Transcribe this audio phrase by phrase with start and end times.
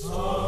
[0.00, 0.41] Welcome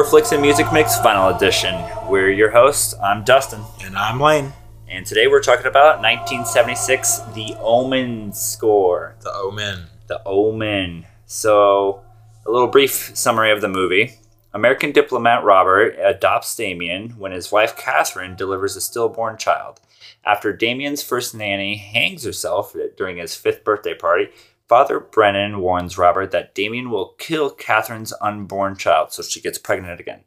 [0.00, 1.74] Horror Flicks and Music Mix Vinyl Edition.
[2.08, 2.94] We're your hosts.
[3.02, 3.60] I'm Dustin.
[3.84, 4.54] And I'm Lane.
[4.88, 9.14] And today we're talking about 1976 The Omen score.
[9.20, 9.88] The Omen.
[10.06, 11.04] The Omen.
[11.26, 12.02] So,
[12.46, 14.14] a little brief summary of the movie.
[14.54, 19.80] American diplomat Robert adopts Damien when his wife Catherine delivers a stillborn child.
[20.24, 24.30] After Damien's first nanny hangs herself during his fifth birthday party,
[24.70, 29.98] Father Brennan warns Robert that Damien will kill Catherine's unborn child, so she gets pregnant
[29.98, 30.20] again.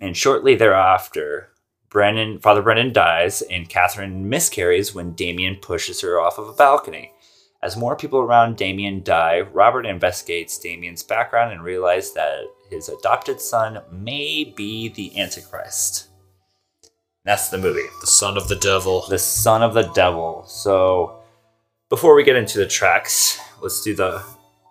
[0.00, 1.52] And shortly thereafter,
[1.88, 7.12] Brennan, Father Brennan dies, and Catherine miscarries when Damien pushes her off of a balcony.
[7.62, 13.40] As more people around Damien die, Robert investigates Damien's background and realizes that his adopted
[13.40, 16.08] son may be the Antichrist.
[17.24, 17.86] That's the movie.
[18.00, 19.04] The son of the devil.
[19.08, 20.46] The son of the devil.
[20.48, 21.21] So,
[21.92, 24.22] before we get into the tracks, let's do the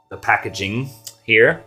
[0.09, 0.89] the packaging
[1.23, 1.63] here.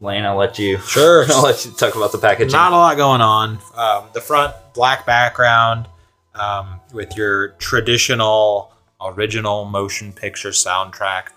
[0.00, 0.78] Lane, I'll let you.
[0.88, 1.24] Sure.
[1.28, 2.50] I'll let you talk about the packaging.
[2.50, 3.60] Not a lot going on.
[3.76, 5.86] Um, the front black background
[6.34, 11.28] um, with your traditional original motion picture soundtrack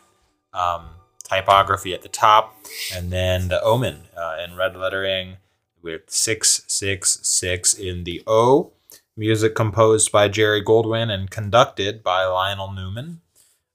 [0.52, 0.88] um,
[1.24, 2.56] typography at the top,
[2.96, 5.38] and then the Omen uh, in red lettering
[5.84, 8.72] with six six six in the O.
[9.20, 13.20] Music composed by Jerry Goldwyn and conducted by Lionel Newman.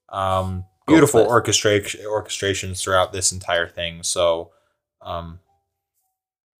[0.08, 4.02] Um, beautiful orchestra- orchestrations throughout this entire thing.
[4.02, 4.52] So,
[5.02, 5.40] um,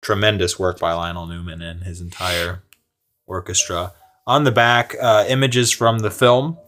[0.03, 2.62] tremendous work by Lionel Newman and his entire
[3.27, 3.94] orchestra.
[4.27, 6.59] On the back, uh, images from the film,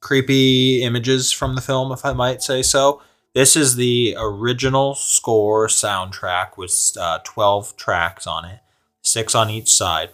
[0.00, 3.02] creepy images from the film, if I might say so.
[3.34, 8.60] This is the original score soundtrack with uh, 12 tracks on it,
[9.02, 10.10] six on each side.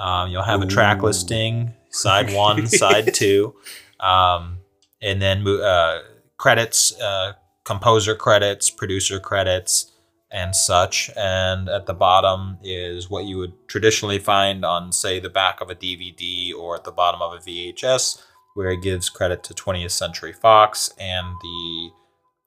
[0.00, 0.64] Um, you'll have Ooh.
[0.64, 3.54] a track listing, side one, side two.
[4.00, 4.60] Um,
[5.02, 5.98] and then uh,
[6.38, 7.34] credits, uh,
[7.64, 9.92] composer credits, producer credits,
[10.30, 11.10] and such.
[11.16, 15.68] And at the bottom is what you would traditionally find on, say, the back of
[15.68, 18.22] a DVD or at the bottom of a VHS,
[18.54, 21.90] where it gives credit to 20th Century Fox and the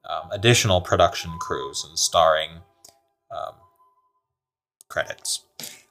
[0.09, 2.49] um, additional production crews and starring
[3.31, 3.53] um,
[4.89, 5.45] credits.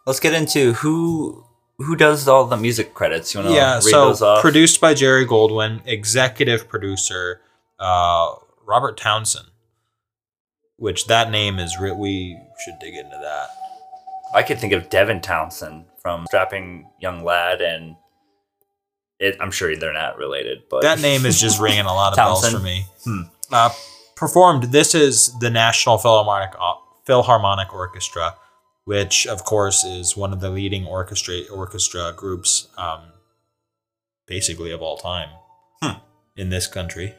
[0.07, 1.45] Let's get into who
[1.79, 3.35] who does all the music credits?
[3.35, 4.41] You want to yeah, read so those off?
[4.41, 7.41] produced by Jerry Goldwyn, executive producer
[7.79, 8.35] uh,
[8.67, 9.49] Robert Townsend.
[10.77, 13.49] Which that name is re- we should dig into that.
[14.35, 17.95] I could think of Devin Townsend from Strapping Young Lad, and
[19.21, 22.17] it, I'm sure they're not related, but that name is just ringing a lot of
[22.17, 22.87] bells for me.
[23.05, 23.23] Hmm.
[23.53, 23.71] Uh,
[24.17, 24.65] performed.
[24.65, 26.55] This is the National Philharmonic
[27.05, 28.37] Philharmonic Orchestra,
[28.85, 33.01] which of course is one of the leading orchestra orchestra groups, um,
[34.27, 35.29] basically of all time
[35.83, 35.99] Hmm.
[36.37, 37.15] in this country.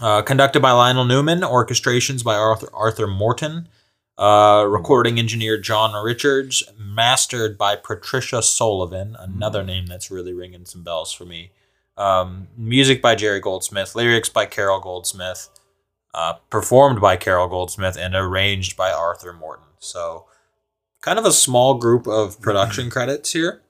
[0.00, 3.68] Uh, conducted by Lionel Newman, orchestrations by Arthur, Arthur Morton,
[4.16, 10.84] uh, recording engineer John Richards, mastered by Patricia Sullivan, another name that's really ringing some
[10.84, 11.50] bells for me.
[11.96, 15.48] Um, music by Jerry Goldsmith, lyrics by Carol Goldsmith,
[16.14, 19.66] uh, performed by Carol Goldsmith, and arranged by Arthur Morton.
[19.78, 20.26] So,
[21.00, 23.62] kind of a small group of production credits here.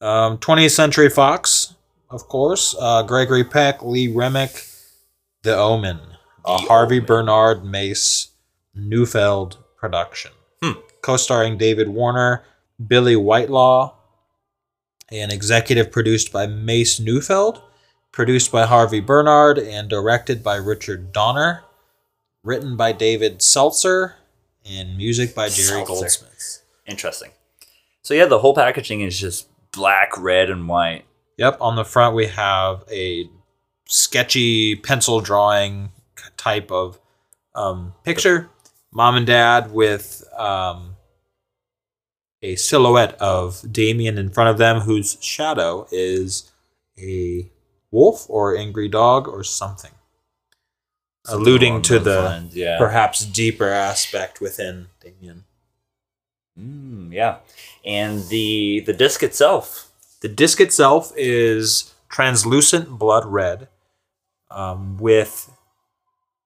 [0.00, 1.74] Um, 20th Century Fox,
[2.10, 2.74] of course.
[2.78, 4.66] Uh, Gregory Peck, Lee Remick,
[5.42, 6.00] The Omen,
[6.44, 7.06] a The Harvey Omen.
[7.06, 8.28] Bernard Mace
[8.74, 10.32] Neufeld production.
[10.62, 10.72] Hmm.
[11.02, 12.44] Co starring David Warner,
[12.84, 13.94] Billie Whitelaw,
[15.10, 17.62] and executive produced by Mace Neufeld,
[18.14, 21.64] produced by Harvey Bernard, and directed by Richard Donner,
[22.44, 24.14] written by David Seltzer,
[24.64, 25.92] and music by Jerry Seltzer.
[25.92, 26.62] Goldsmith.
[26.86, 27.32] Interesting.
[28.02, 31.04] So yeah, the whole packaging is just black, red, and white.
[31.38, 33.28] Yep, on the front we have a
[33.88, 35.90] sketchy pencil drawing
[36.36, 37.00] type of
[37.56, 38.48] um, picture.
[38.92, 40.94] Mom and dad with um,
[42.42, 46.52] a silhouette of Damien in front of them, whose shadow is
[46.96, 47.50] a
[47.94, 49.92] wolf or angry dog or something.
[51.24, 52.76] Something Alluding to the lines, yeah.
[52.76, 55.44] perhaps deeper aspect within Damien.
[56.58, 57.38] Mm, yeah,
[57.84, 59.90] and the the disc itself.
[60.20, 63.68] The disc itself is translucent blood red
[64.50, 65.50] um, with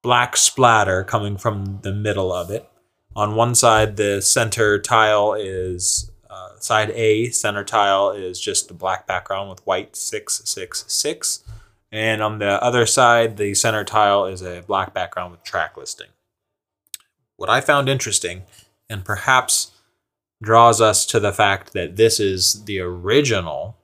[0.02, 2.68] black splatter coming from the middle of it.
[3.16, 8.74] On one side, the center tile is uh, side A, center tile is just a
[8.74, 11.44] black background with white 666.
[11.90, 16.08] And on the other side, the center tile is a black background with track listing.
[17.36, 18.42] What I found interesting,
[18.90, 19.72] and perhaps
[20.42, 23.76] draws us to the fact that this is the original,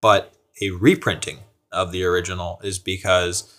[0.00, 1.38] but a reprinting
[1.72, 3.54] of the original, is because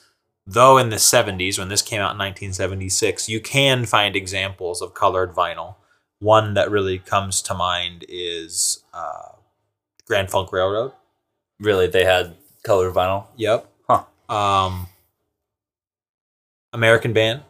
[0.46, 4.94] though in the 70s, when this came out in 1976, you can find examples of
[4.94, 5.76] colored vinyl.
[6.20, 9.30] One that really comes to mind is uh,
[10.06, 10.92] Grand Funk Railroad.
[11.60, 13.28] Really, they had colored vinyl.
[13.38, 13.70] Yep.
[13.90, 14.04] Huh.
[14.34, 14.88] Um,
[16.74, 17.42] American Band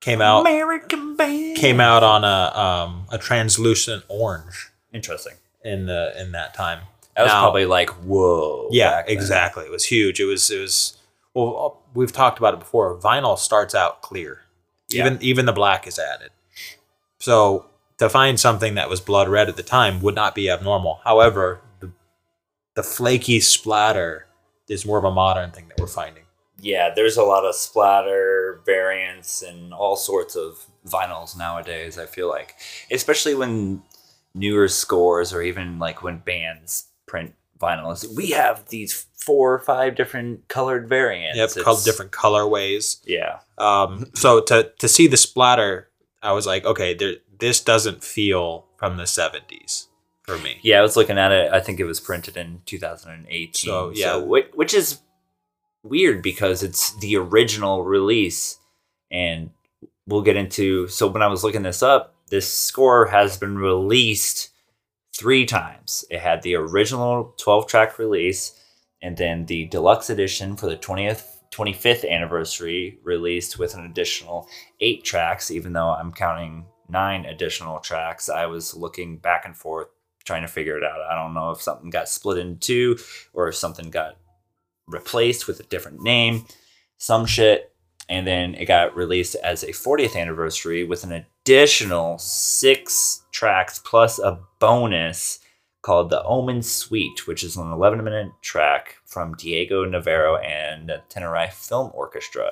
[0.00, 5.34] came out American band came out on a um, a translucent orange Interesting.
[5.64, 6.80] in the in that time.
[7.16, 8.68] That was Now- probably like whoa.
[8.72, 9.64] Yeah, exactly.
[9.64, 10.18] It was huge.
[10.20, 10.96] It was it was
[11.34, 12.98] well we've talked about it before.
[12.98, 14.40] Vinyl starts out clear.
[14.88, 15.06] Yeah.
[15.06, 16.30] Even even the black is added.
[17.20, 17.66] So
[18.02, 21.00] to find something that was blood red at the time would not be abnormal.
[21.04, 21.90] However, the
[22.74, 24.26] the flaky splatter
[24.68, 26.24] is more of a modern thing that we're finding.
[26.58, 31.98] Yeah, there's a lot of splatter variants and all sorts of vinyls nowadays.
[31.98, 32.54] I feel like,
[32.90, 33.82] especially when
[34.34, 39.94] newer scores or even like when bands print vinyls, we have these four or five
[39.94, 41.36] different colored variants.
[41.36, 43.00] Yep, It's- col- different colorways.
[43.06, 45.88] Yeah, Um, so to to see the splatter,
[46.22, 49.88] I was like, okay, there, this doesn't feel from the '70s
[50.22, 50.58] for me.
[50.62, 50.78] yeah.
[50.78, 51.52] I was looking at it.
[51.52, 53.52] I think it was printed in 2018.
[53.52, 54.16] So, yeah.
[54.16, 55.00] whi- which is
[55.82, 58.58] weird because it's the original release,
[59.10, 59.50] and
[60.06, 60.86] we'll get into.
[60.86, 64.50] So when I was looking this up, this score has been released
[65.14, 66.04] three times.
[66.10, 68.58] It had the original 12 track release,
[69.02, 71.28] and then the deluxe edition for the 20th.
[71.52, 74.48] 25th anniversary released with an additional
[74.80, 78.28] eight tracks, even though I'm counting nine additional tracks.
[78.28, 79.88] I was looking back and forth
[80.24, 81.00] trying to figure it out.
[81.00, 82.96] I don't know if something got split in two
[83.32, 84.16] or if something got
[84.86, 86.44] replaced with a different name,
[86.98, 87.72] some shit.
[88.08, 94.18] And then it got released as a 40th anniversary with an additional six tracks plus
[94.18, 95.38] a bonus
[95.82, 101.02] called the Omen Suite, which is an 11 minute track from Diego Navarro and the
[101.08, 102.50] Tenerife Film Orchestra.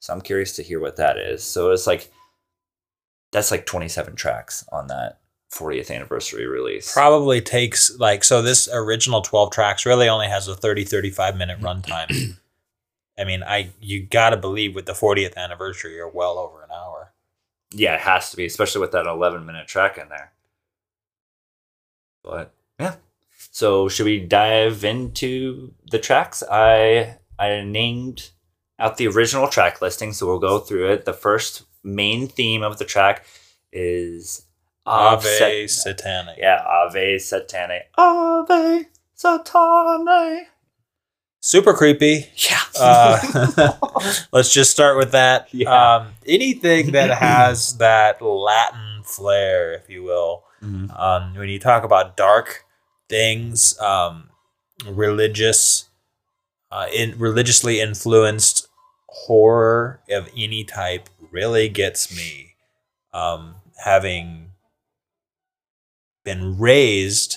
[0.00, 1.44] So I'm curious to hear what that is.
[1.44, 2.10] So it's like,
[3.32, 5.18] that's like 27 tracks on that
[5.52, 6.92] 40th anniversary release.
[6.92, 8.40] Probably takes like so.
[8.40, 11.66] This original 12 tracks really only has a 30 35 minute mm-hmm.
[11.66, 12.38] runtime.
[13.18, 17.12] I mean, I you gotta believe with the 40th anniversary, you're well over an hour.
[17.70, 20.32] Yeah, it has to be, especially with that 11 minute track in there.
[22.22, 22.96] But yeah.
[23.50, 26.42] So should we dive into the tracks?
[26.50, 28.30] I I named
[28.78, 31.04] out the original track listing, so we'll go through it.
[31.04, 33.24] The first main theme of the track
[33.72, 34.44] is
[34.86, 36.38] Ave Sat- Satanic.
[36.38, 37.88] Yeah, Ave Satanic.
[37.96, 40.48] Ave Satanic.
[41.40, 42.26] super creepy.
[42.36, 42.60] Yeah.
[42.78, 43.72] Uh,
[44.32, 45.48] let's just start with that.
[45.52, 45.96] Yeah.
[45.96, 50.44] Um, anything that has that Latin flair, if you will.
[50.62, 50.96] Mhm.
[50.98, 52.64] Um, when you talk about dark
[53.08, 54.30] things, um,
[54.86, 55.88] religious,
[56.70, 58.66] uh, in religiously influenced
[59.12, 62.54] horror of any type really gets me.
[63.12, 64.52] Um, having
[66.24, 67.36] been raised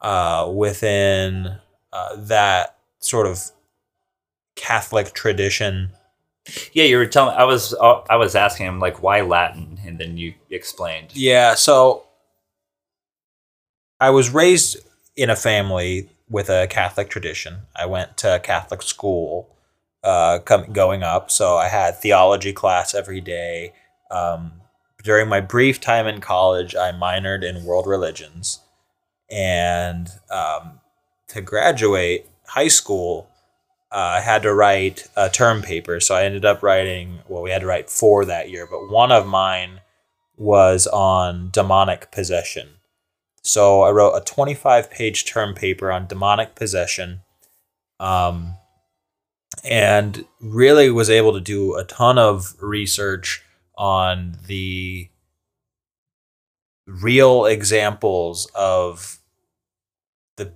[0.00, 1.58] uh, within
[1.92, 3.50] uh, that sort of
[4.56, 5.90] Catholic tradition.
[6.72, 7.36] Yeah, you were telling.
[7.36, 7.74] I was.
[7.74, 11.14] uh, I was asking him like, why Latin, and then you explained.
[11.14, 12.06] Yeah, so
[14.00, 14.78] I was raised
[15.16, 17.58] in a family with a Catholic tradition.
[17.76, 19.54] I went to Catholic school
[20.02, 23.72] uh, com- going up, so I had theology class every day.
[24.10, 24.52] Um,
[25.02, 28.60] during my brief time in college, I minored in world religions.
[29.30, 30.80] And um,
[31.28, 33.28] to graduate high school,
[33.92, 36.00] uh, I had to write a term paper.
[36.00, 39.12] So I ended up writing, well, we had to write four that year, but one
[39.12, 39.80] of mine
[40.36, 42.68] was on demonic possession.
[43.42, 47.20] So I wrote a 25 page term paper on demonic possession
[47.98, 48.54] um,
[49.64, 53.42] and really was able to do a ton of research
[53.76, 55.08] on the
[56.86, 59.18] real examples of
[60.36, 60.52] the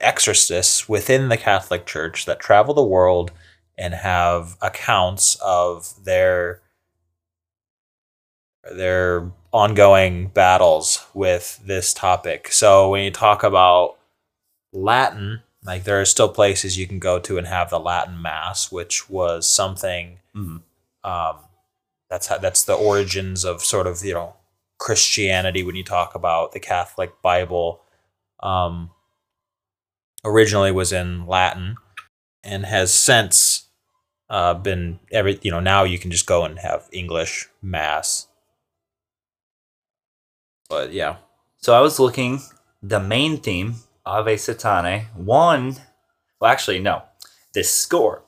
[0.00, 3.32] exorcists within the Catholic Church that travel the world
[3.76, 6.60] and have accounts of their
[8.72, 12.52] their ongoing battles with this topic.
[12.52, 13.96] So when you talk about
[14.72, 18.70] Latin, like there are still places you can go to and have the Latin Mass,
[18.72, 20.62] which was something Mhm.
[21.04, 21.36] um,
[22.10, 24.34] that's how, that's the origins of sort of you know
[24.78, 27.82] Christianity when you talk about the Catholic Bible.
[28.40, 28.90] Um,
[30.24, 31.76] originally was in Latin
[32.44, 33.64] and has since
[34.30, 38.26] uh, been every you know now you can just go and have English Mass.
[40.68, 41.16] But yeah,
[41.58, 42.40] So I was looking.
[42.82, 43.76] The main theme,
[44.08, 45.76] Ave Satani, won.
[46.40, 47.02] Well, actually, no.
[47.52, 48.22] This score,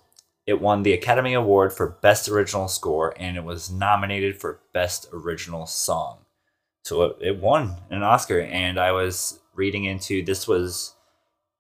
[0.46, 5.08] it won the Academy Award for Best Original Score, and it was nominated for Best
[5.10, 6.18] Original Song.
[6.84, 10.94] So it, it won an Oscar, and I was reading into this was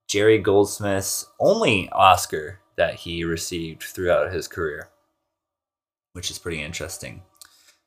[0.06, 4.90] Jerry Goldsmith's only Oscar that he received throughout his career,
[6.12, 7.22] which is pretty interesting.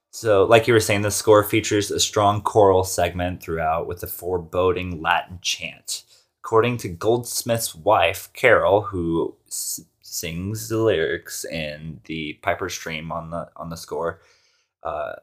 [0.10, 4.08] So, like you were saying, the score features a strong choral segment throughout with a
[4.08, 6.04] foreboding Latin chant.
[6.44, 13.30] According to Goldsmith's wife, Carol, who s- sings the lyrics in the Piper's Dream on
[13.32, 14.22] the on the score,
[14.84, 15.14] uh,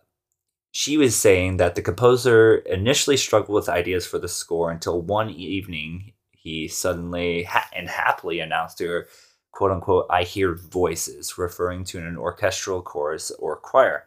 [0.72, 5.30] she was saying that the composer initially struggled with ideas for the score until one
[5.30, 9.08] evening he suddenly ha- and happily announced to her,
[9.52, 14.06] "quote unquote," "I hear voices," referring to an orchestral chorus or choir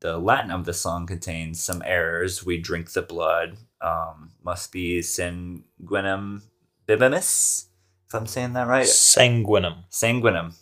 [0.00, 2.44] the Latin of the song contains some errors.
[2.44, 3.56] We drink the blood.
[3.84, 6.40] Um, must be sanguinem
[6.88, 7.66] bibimus,
[8.06, 8.86] if I'm saying that right.
[8.86, 9.84] sanguinum.
[9.90, 10.54] Sanguinum.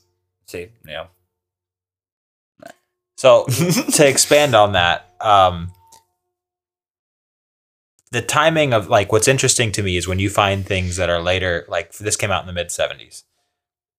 [0.46, 1.06] See, yeah.
[3.16, 5.70] So to expand on that, um,
[8.10, 11.22] the timing of like what's interesting to me is when you find things that are
[11.22, 13.22] later, like this came out in the mid '70s,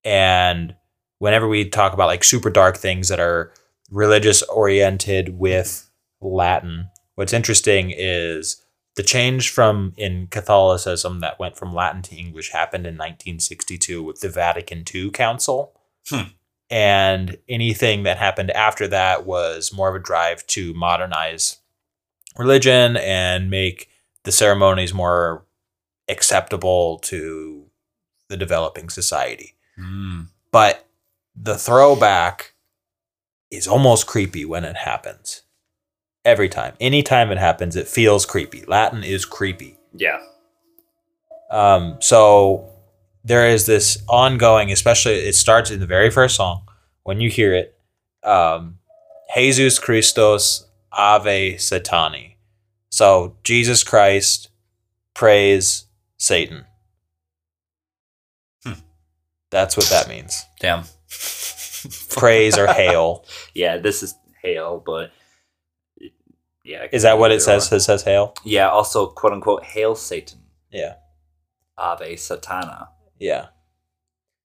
[0.03, 0.75] and
[1.19, 3.53] whenever we talk about like super dark things that are
[3.89, 5.89] religious oriented with
[6.19, 8.62] Latin, what's interesting is
[8.95, 14.21] the change from in Catholicism that went from Latin to English happened in 1962 with
[14.21, 15.73] the Vatican II Council
[16.69, 21.57] and anything that happened after that was more of a drive to modernize
[22.37, 23.89] religion and make
[24.23, 25.45] the ceremonies more
[26.09, 27.65] acceptable to
[28.27, 29.55] the developing society.
[29.77, 30.29] Mm.
[30.51, 30.87] But
[31.35, 32.53] the throwback
[33.51, 35.43] is almost creepy when it happens.
[36.25, 36.73] Every time.
[36.79, 38.63] Anytime it happens, it feels creepy.
[38.65, 39.77] Latin is creepy.
[39.93, 40.19] Yeah.
[41.51, 42.69] Um, so
[43.23, 46.63] there is this ongoing, especially it starts in the very first song
[47.03, 47.77] when you hear it.
[48.23, 48.79] Um,
[49.35, 52.35] Jesus Christos Ave Satani.
[52.89, 54.49] So Jesus Christ
[55.13, 55.85] praise
[56.17, 56.65] Satan.
[58.63, 58.73] Hmm.
[59.49, 60.43] That's what that means.
[60.59, 60.83] Damn.
[62.09, 63.25] Praise or hail.
[63.55, 65.11] Yeah, this is hail, but
[66.63, 66.87] yeah.
[66.91, 67.71] Is that what it says?
[67.71, 68.33] It says hail.
[68.43, 68.69] Yeah.
[68.69, 70.39] Also, quote unquote, hail Satan.
[70.71, 70.95] Yeah.
[71.77, 72.87] Ave Satana.
[73.19, 73.47] Yeah.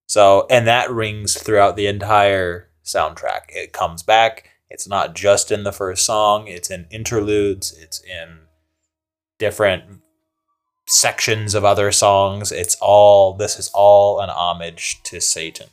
[0.07, 3.43] So, and that rings throughout the entire soundtrack.
[3.51, 4.51] It comes back.
[4.71, 8.41] It's not just in the first song, it's in interludes, it's in
[9.39, 10.03] different
[10.87, 12.53] sections of other songs.
[12.53, 15.69] It's all this is all an homage to Satan.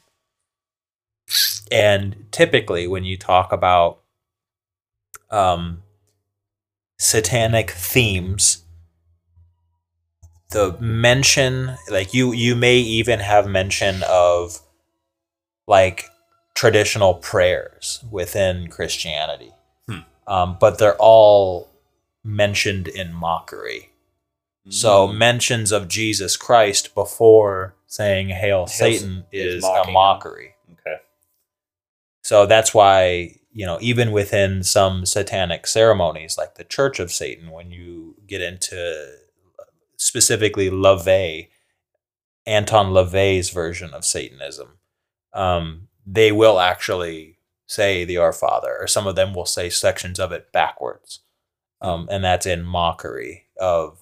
[1.72, 4.00] And typically, when you talk about
[5.30, 5.84] um,
[6.98, 8.64] satanic themes,
[10.52, 14.60] the mention, like you, you may even have mention of
[15.68, 16.06] like
[16.54, 19.52] traditional prayers within Christianity,
[19.90, 20.00] Hmm.
[20.28, 21.70] um, but they're all
[22.24, 23.90] mentioned in mockery.
[24.70, 25.18] So Mm.
[25.18, 29.94] mentions of Jesus Christ before saying "Hail, Satan" is is, a him.
[29.94, 30.56] mockery.
[30.72, 31.02] okay.
[32.24, 37.52] So that's why you know even within some satanic ceremonies, like the Church of Satan,
[37.52, 39.16] when you get into
[39.96, 41.48] specifically LaVey,
[42.46, 44.78] Anton LaVey's version of Satanism,
[45.34, 50.20] um, they will actually say the Our Father, or some of them will say sections
[50.20, 51.22] of it backwards,
[51.82, 54.02] um, and that's in mockery of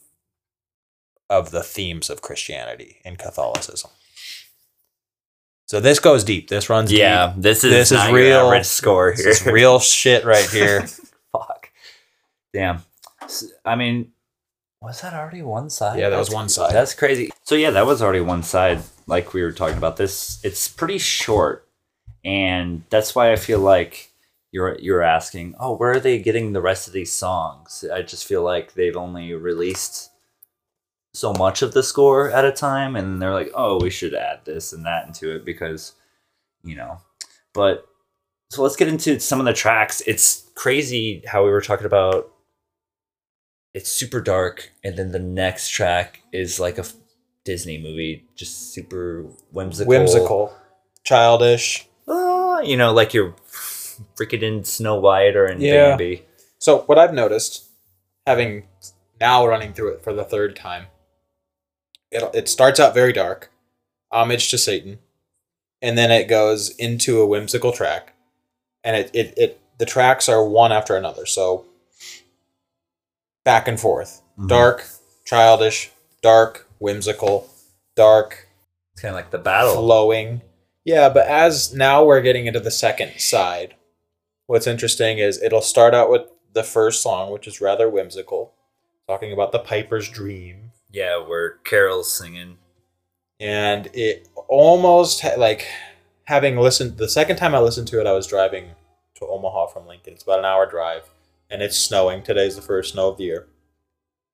[1.29, 3.91] of the themes of Christianity and Catholicism.
[5.74, 6.50] So this goes deep.
[6.50, 7.00] This runs deep.
[7.00, 9.25] Yeah, this is This is real- average score here.
[9.25, 10.82] This is real shit right here.
[11.32, 11.72] Fuck.
[12.53, 12.84] Damn.
[13.65, 14.12] I mean,
[14.84, 15.98] was that already one side?
[15.98, 16.74] Yeah, that was one side.
[16.75, 17.32] That's crazy.
[17.42, 18.84] So yeah, that was already one side.
[19.08, 21.68] Like we were talking about this, it's pretty short,
[22.24, 24.12] and that's why I feel like
[24.51, 27.84] you're you're asking, oh, where are they getting the rest of these songs?
[27.92, 30.12] I just feel like they've only released
[31.13, 34.41] so much of the score at a time, and they're like, oh, we should add
[34.46, 35.93] this and that into it because,
[36.63, 37.00] you know,
[37.53, 37.88] but
[38.50, 40.01] so let's get into some of the tracks.
[40.05, 42.29] It's crazy how we were talking about
[43.74, 46.86] it's super dark and then the next track is like a
[47.43, 49.89] Disney movie, just super whimsical.
[49.89, 50.55] Whimsical,
[51.03, 51.88] childish.
[52.08, 55.89] Ah, you know, like you're freaking in Snow White or in Yeah.
[55.89, 56.25] Bambi.
[56.60, 57.65] So what I've noticed,
[58.25, 58.67] having
[59.20, 60.86] now running through it for the third time,
[62.13, 63.51] it it starts out very dark,
[64.12, 65.00] homage to Satan,
[65.82, 68.13] and then it goes into a whimsical track,
[68.84, 71.65] and it it, it the tracks are one after another, so
[73.43, 74.48] back and forth, Mhm.
[74.48, 74.86] dark,
[75.25, 77.50] childish, dark, whimsical,
[77.96, 78.48] dark,
[78.94, 79.75] It's kind of like the battle.
[79.75, 80.42] flowing.
[80.85, 83.75] Yeah, but as now we're getting into the second side,
[84.48, 88.53] what's interesting is it'll start out with the first song, which is rather whimsical,
[89.07, 92.58] talking about the Piper's dream, Yeah, where Carol's singing.
[93.40, 95.68] and it almost ha- like
[96.25, 98.70] having listened the second time I listened to it, I was driving
[99.16, 100.14] to Omaha from Lincoln.
[100.14, 101.10] It's about an hour drive,
[101.50, 102.24] and it's snowing.
[102.24, 103.48] Today's the first snow of the year,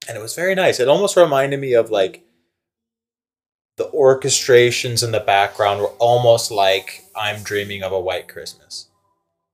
[0.08, 0.80] and it was very nice.
[0.80, 2.24] It almost reminded me of like
[3.78, 8.88] the orchestrations in the background were almost like I'm dreaming of a white Christmas.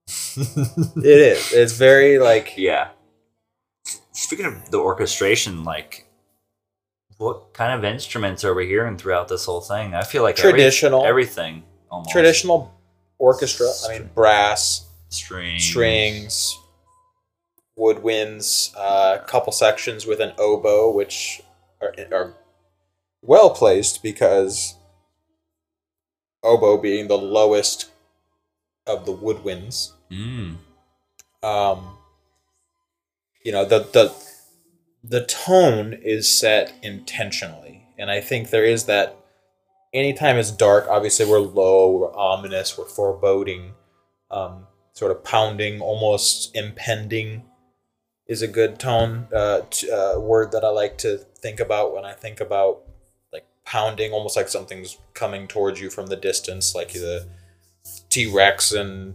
[0.36, 1.52] It is.
[1.52, 2.88] It's very like Yeah.
[4.12, 6.05] Speaking of the orchestration, like,
[7.18, 9.94] what kind of instruments are we hearing throughout this whole thing?
[9.94, 11.04] I feel like every- Traditional.
[11.04, 12.74] everything almost traditional
[13.18, 13.68] orchestra.
[13.88, 16.58] I mean, brass, strings, strings,
[17.78, 21.40] woodwinds, uh, a couple sections with an oboe, which
[21.80, 22.34] are, are
[23.22, 24.74] well placed because
[26.42, 27.90] oboe being the lowest
[28.86, 29.92] of the woodwinds.
[30.10, 30.56] Mm.
[31.42, 31.96] Um,
[33.42, 34.12] you know the the
[35.08, 39.16] the tone is set intentionally, and I think there is that.
[39.94, 43.72] Anytime it's dark, obviously we're low, we're ominous, we're foreboding,
[44.30, 47.44] um, sort of pounding, almost impending,
[48.26, 52.04] is a good tone uh, t- uh, word that I like to think about when
[52.04, 52.82] I think about
[53.32, 57.26] like pounding, almost like something's coming towards you from the distance, like the
[58.10, 59.14] T Rex and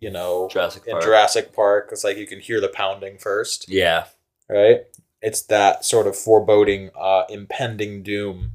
[0.00, 1.90] you know Jurassic in Jurassic Park.
[1.92, 4.06] It's like you can hear the pounding first, yeah.
[4.48, 4.80] right?
[5.22, 8.52] It's that sort of foreboding, uh, impending doom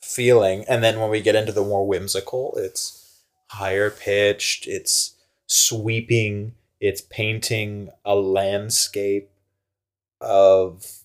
[0.00, 0.64] feeling.
[0.68, 5.14] And then when we get into the more whimsical, it's higher pitched, it's
[5.46, 9.30] sweeping, it's painting a landscape
[10.20, 11.02] of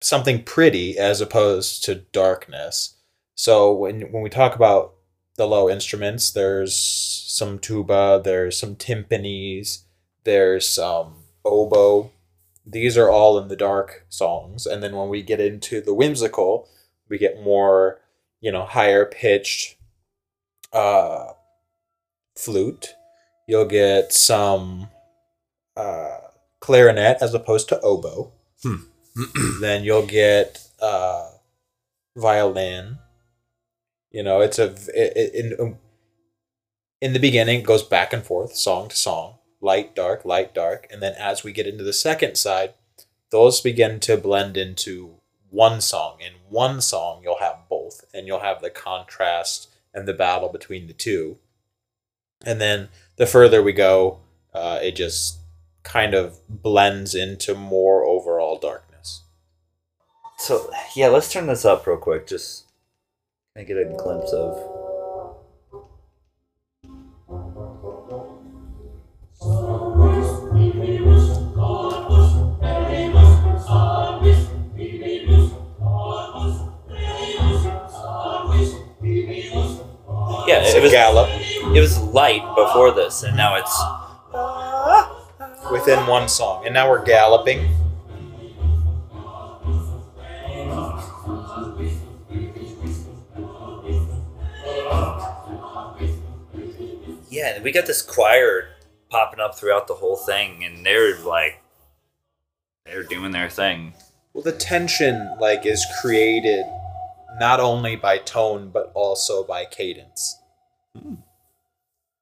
[0.00, 2.94] something pretty as opposed to darkness.
[3.34, 4.94] So when when we talk about
[5.36, 9.82] the low instruments, there's some tuba, there's some timpanis,
[10.24, 12.10] there's some oboe.
[12.66, 14.66] These are all in the dark songs.
[14.66, 16.68] And then when we get into the whimsical,
[17.08, 18.00] we get more,
[18.40, 19.76] you know, higher pitched
[20.72, 21.32] uh
[22.36, 22.94] flute.
[23.46, 24.88] You'll get some
[25.76, 26.18] uh
[26.60, 28.32] clarinet as opposed to oboe.
[29.60, 31.30] then you'll get uh
[32.16, 32.98] violin.
[34.10, 35.78] You know, it's a it, it, in um,
[37.00, 40.86] in the beginning it goes back and forth, song to song, light dark, light dark,
[40.90, 42.74] and then as we get into the second side,
[43.30, 45.16] those begin to blend into
[45.50, 46.18] one song.
[46.20, 50.86] In one song, you'll have both, and you'll have the contrast and the battle between
[50.86, 51.38] the two.
[52.44, 54.20] And then the further we go,
[54.52, 55.38] uh, it just
[55.82, 59.22] kind of blends into more overall darkness.
[60.38, 62.26] So yeah, let's turn this up real quick.
[62.26, 62.64] Just
[63.56, 64.75] I get a glimpse of.
[80.74, 81.28] It a was gallop
[81.74, 83.82] it was light before this, and now it's
[85.70, 87.68] within one song, and now we're galloping.
[97.28, 97.56] yeah.
[97.56, 98.68] and We got this choir
[99.10, 101.62] popping up throughout the whole thing, and they're like
[102.86, 103.92] they're doing their thing.
[104.32, 106.64] Well, the tension like is created
[107.38, 110.38] not only by tone but also by cadence.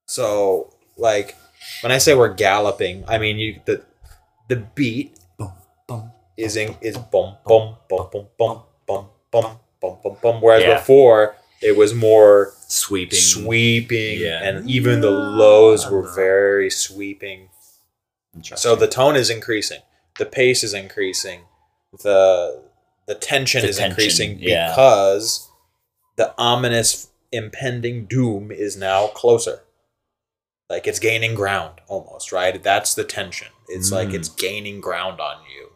[0.06, 1.36] So, like
[1.82, 3.82] when I say we're galloping, I mean you the
[4.48, 5.52] the beat Boom,
[5.88, 6.12] boom.
[6.36, 10.40] is in is bum bum bum bum bum bum bum bum bum bum.
[10.40, 10.78] Whereas Yeah.
[10.78, 13.18] before it was more Sweeping.
[13.18, 14.42] sweeping, Yeah.
[14.42, 17.48] and even the lows were very sweeping.
[18.42, 19.80] So the tone is increasing,
[20.18, 21.42] the pace is increasing,
[22.02, 22.62] the
[23.06, 24.68] the tension The is tension, increasing yeah.
[24.70, 25.48] because
[26.16, 29.60] the ominous impending doom is now closer.
[30.70, 32.62] Like it's gaining ground almost, right?
[32.62, 33.48] That's the tension.
[33.68, 34.14] It's like Mm.
[34.14, 35.70] it's gaining ground on you.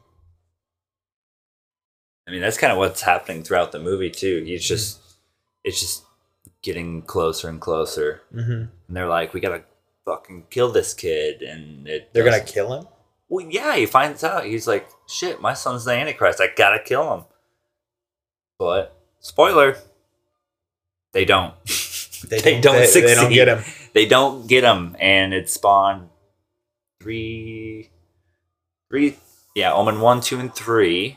[2.26, 4.42] I mean, that's kind of what's happening throughout the movie too.
[4.44, 5.00] He's just,
[5.64, 6.04] it's just
[6.62, 8.50] getting closer and closer, Mm-hmm.
[8.52, 9.62] and they're like, "We gotta
[10.04, 12.12] fucking kill this kid," and it.
[12.12, 12.86] They're gonna kill him.
[13.30, 14.44] Well, yeah, he finds out.
[14.44, 16.40] He's like, "Shit, my son's the Antichrist.
[16.40, 17.24] I gotta kill him."
[18.58, 19.78] But spoiler,
[21.12, 21.54] they don't.
[22.28, 23.64] They, They don't, don't they, they don't get them.
[23.94, 26.08] they don't get them, and it spawned
[27.00, 27.90] three,
[28.90, 29.16] three,
[29.54, 31.16] yeah, Omen one, two, and three,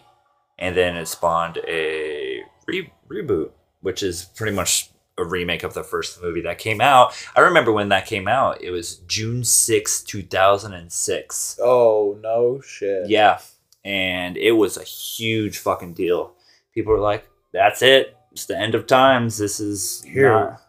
[0.60, 3.50] and then it spawned a re- reboot,
[3.82, 7.14] which is pretty much a remake of the first movie that came out.
[7.36, 11.60] I remember when that came out; it was June sixth, two thousand and six.
[11.62, 13.10] Oh no shit.
[13.10, 13.40] Yeah,
[13.84, 16.34] and it was a huge fucking deal.
[16.76, 18.16] People were like, "That's it.
[18.32, 19.38] It's the end of times.
[19.38, 20.32] This is Here.
[20.32, 20.62] not-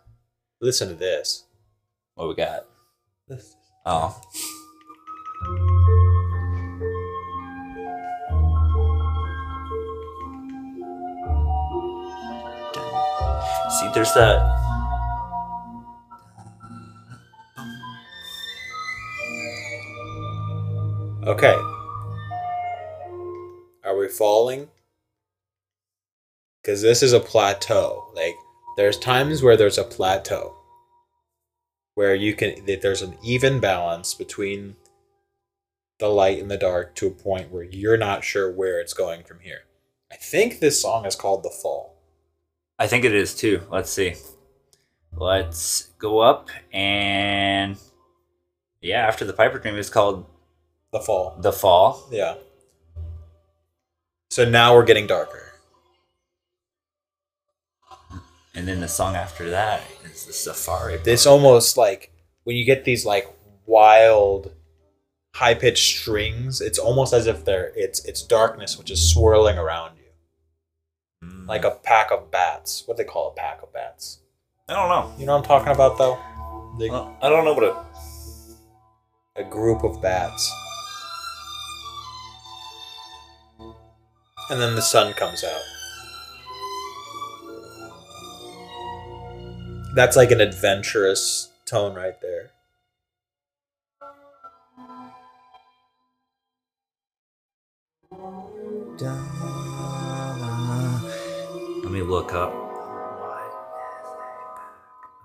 [0.61, 1.45] Listen to this.
[2.15, 2.67] what we got."
[3.87, 4.21] Oh.
[13.71, 14.41] See, there's that.
[21.27, 21.57] Okay.
[23.85, 24.69] Are we falling?
[26.63, 28.11] Because this is a plateau.
[28.15, 28.37] Like,
[28.77, 30.57] there's times where there's a plateau
[31.95, 34.77] where you can, that there's an even balance between
[35.99, 39.23] the light and the dark to a point where you're not sure where it's going
[39.25, 39.61] from here.
[40.11, 41.97] I think this song is called The Fall.
[42.79, 43.63] I think it is too.
[43.71, 44.15] Let's see.
[45.13, 47.77] Let's go up and.
[48.81, 50.27] Yeah, after the Piper Dream is called
[50.93, 51.37] The Fall.
[51.41, 52.09] The Fall.
[52.11, 52.35] Yeah.
[54.31, 55.42] So now we're getting darker.
[58.55, 60.99] And then the song after that is the Safari.
[60.99, 62.13] This almost like
[62.45, 63.27] when you get these like
[63.67, 64.53] wild
[65.35, 69.93] high pitched strings, it's almost as if they're it's it's darkness which is swirling around
[69.97, 71.29] you.
[71.29, 71.49] Mm.
[71.49, 72.83] Like a pack of bats.
[72.87, 74.19] What do they call a pack of bats?
[74.69, 75.15] I don't know.
[75.19, 76.19] You know what I'm talking about though?
[76.79, 77.75] The, Well, I don't know what it.
[79.37, 80.51] a group of bats.
[84.51, 85.61] And then the sun comes out.
[89.95, 92.51] That's like an adventurous tone right there.
[101.83, 102.53] Let me look up.
[102.55, 103.55] What is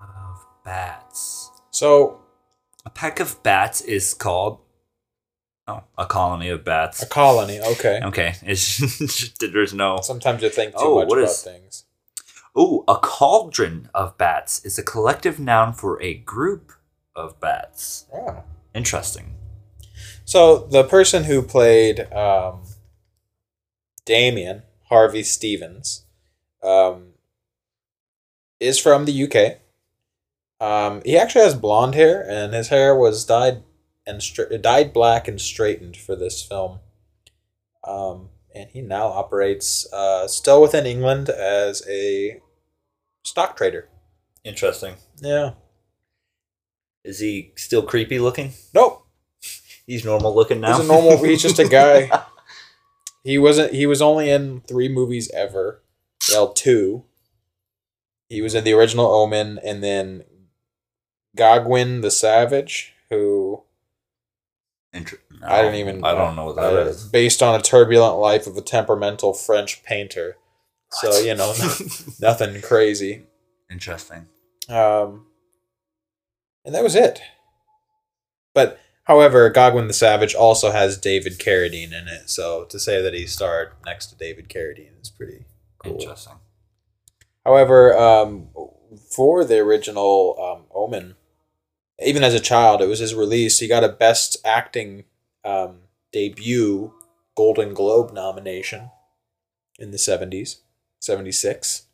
[0.00, 1.50] pack of bats?
[1.70, 2.20] So,
[2.86, 4.58] A pack of bats is called.
[5.66, 7.02] Oh, a colony of bats.
[7.02, 8.00] a colony, okay.
[8.02, 10.00] Okay, it's just, there's no.
[10.02, 11.84] Sometimes you think too Oh, much what about is- things.
[12.56, 16.72] Oh, a cauldron of bats is a collective noun for a group
[17.14, 18.06] of bats.
[18.12, 18.42] Oh.
[18.74, 19.34] Interesting.
[20.24, 22.62] So the person who played um,
[24.04, 26.04] Damien Harvey Stephens
[26.62, 27.14] um,
[28.60, 29.58] is from the UK.
[30.60, 33.62] Um, he actually has blonde hair, and his hair was dyed
[34.06, 36.80] and stra- dyed black and straightened for this film.
[37.84, 42.40] Um, and he now operates uh, still within England as a
[43.22, 43.88] stock trader.
[44.44, 44.94] Interesting.
[45.20, 45.52] Yeah.
[47.04, 48.52] Is he still creepy looking?
[48.74, 49.06] Nope.
[49.86, 50.76] He's normal looking now.
[50.76, 51.24] He's a normal.
[51.24, 52.10] He's just a guy.
[53.24, 53.74] He wasn't.
[53.74, 55.82] He was only in three movies ever.
[56.30, 57.04] Well, two.
[58.30, 60.24] He was in the original Omen, and then
[61.36, 63.37] Gauguin the Savage, who
[64.92, 66.04] Inter- I don't even.
[66.04, 67.04] I don't know what that uh, is.
[67.04, 70.36] Based on a turbulent life of a temperamental French painter.
[70.90, 71.54] So you know,
[72.20, 73.26] nothing crazy.
[73.70, 74.26] Interesting.
[74.68, 75.26] Um,
[76.64, 77.20] and that was it.
[78.54, 83.14] But however, Gauguin the Savage also has David Carradine in it, so to say that
[83.14, 85.44] he starred next to David Carradine is pretty
[85.78, 86.00] cool.
[86.00, 86.34] Interesting.
[87.44, 88.48] However, um,
[89.14, 91.14] for the original um, Omen,
[92.00, 93.58] even as a child, it was his release.
[93.58, 95.04] He got a Best Acting
[95.44, 95.80] um,
[96.12, 96.92] debut
[97.36, 98.90] Golden Globe nomination
[99.78, 100.58] in the seventies,
[101.00, 101.86] seventy six.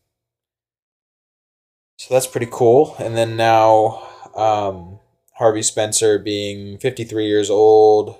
[1.99, 2.97] So that's pretty cool.
[2.99, 4.99] And then now, um,
[5.35, 8.17] Harvey Spencer being fifty three years old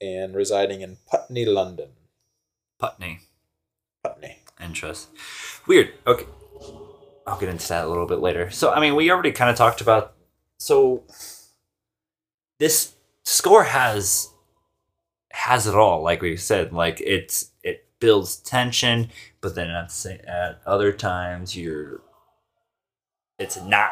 [0.00, 1.90] and residing in Putney, London.
[2.78, 3.20] Putney.
[4.02, 4.38] Putney.
[4.60, 5.08] Interest.
[5.66, 5.92] Weird.
[6.06, 6.26] Okay.
[7.26, 8.50] I'll get into that a little bit later.
[8.50, 10.14] So, I mean, we already kind of talked about.
[10.62, 11.02] So,
[12.60, 12.94] this
[13.24, 14.30] score has
[15.32, 16.02] has it all.
[16.02, 22.00] Like we said, like it's it builds tension, but then at at other times you're.
[23.40, 23.90] It's not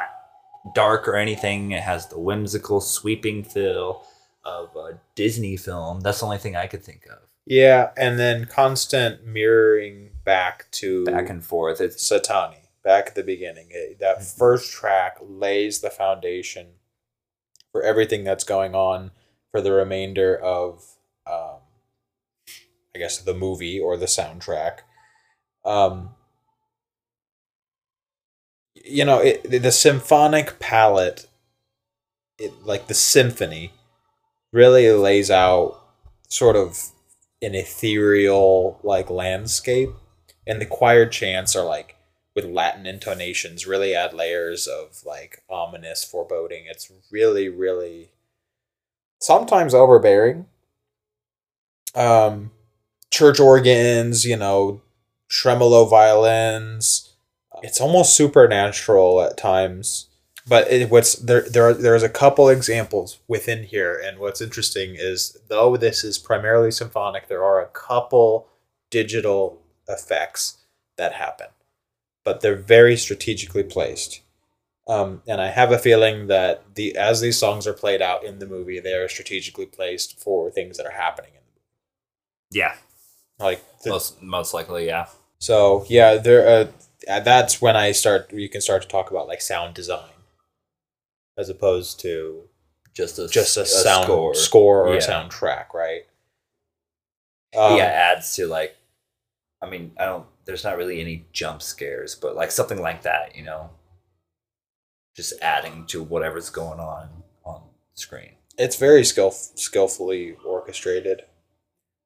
[0.72, 1.72] dark or anything.
[1.72, 4.04] It has the whimsical, sweeping feel
[4.44, 6.02] of a Disney film.
[6.02, 7.18] That's the only thing I could think of.
[7.46, 11.80] Yeah, and then constant mirroring back to Back and forth.
[11.80, 13.68] It's Satani back at the beginning.
[13.70, 16.74] It- that first track lays the foundation
[17.72, 19.12] for everything that's going on
[19.50, 21.60] for the remainder of, um,
[22.94, 24.80] I guess, the movie or the soundtrack.
[25.64, 26.14] Um,
[28.74, 31.26] you know, it, the symphonic palette,
[32.38, 33.72] it like the symphony,
[34.52, 35.80] really lays out
[36.28, 36.78] sort of
[37.42, 39.90] an ethereal like landscape
[40.46, 41.96] and the choir chants are like
[42.34, 46.64] with Latin intonations really add layers of like ominous foreboding.
[46.66, 48.10] It's really, really
[49.20, 50.46] sometimes overbearing.
[51.94, 52.52] Um,
[53.10, 54.80] church organs, you know,
[55.28, 57.14] tremolo violins.
[57.62, 60.06] It's almost supernatural at times.
[60.48, 61.42] But it, what's there?
[61.42, 66.18] There are there's a couple examples within here, and what's interesting is though this is
[66.18, 68.48] primarily symphonic, there are a couple
[68.90, 70.58] digital effects
[70.96, 71.48] that happen
[72.30, 74.20] but they're very strategically placed.
[74.86, 78.38] Um, and I have a feeling that the as these songs are played out in
[78.38, 82.74] the movie, they are strategically placed for things that are happening in the yeah.
[83.38, 85.06] Like the- most most likely, yeah.
[85.38, 86.46] so, yeah, there.
[87.08, 88.32] Uh, that's when I start.
[88.32, 90.10] You can start to talk about like sound design,
[91.36, 92.44] as opposed to
[92.94, 94.34] Just a just a, a sound score.
[94.34, 95.00] score, or Yeah.
[95.00, 96.02] soundtrack, right?
[97.56, 98.76] Um, yeah, adds to like,
[99.62, 100.26] I mean, I don't.
[100.44, 103.70] There's not really any jump scares, but like something like that, you know,
[105.14, 107.08] just adding to whatever's going on
[107.44, 107.62] on
[107.94, 108.32] screen.
[108.58, 111.22] it's very skill skillfully orchestrated.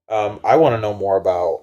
[0.08, 1.62] Um, I want to know more about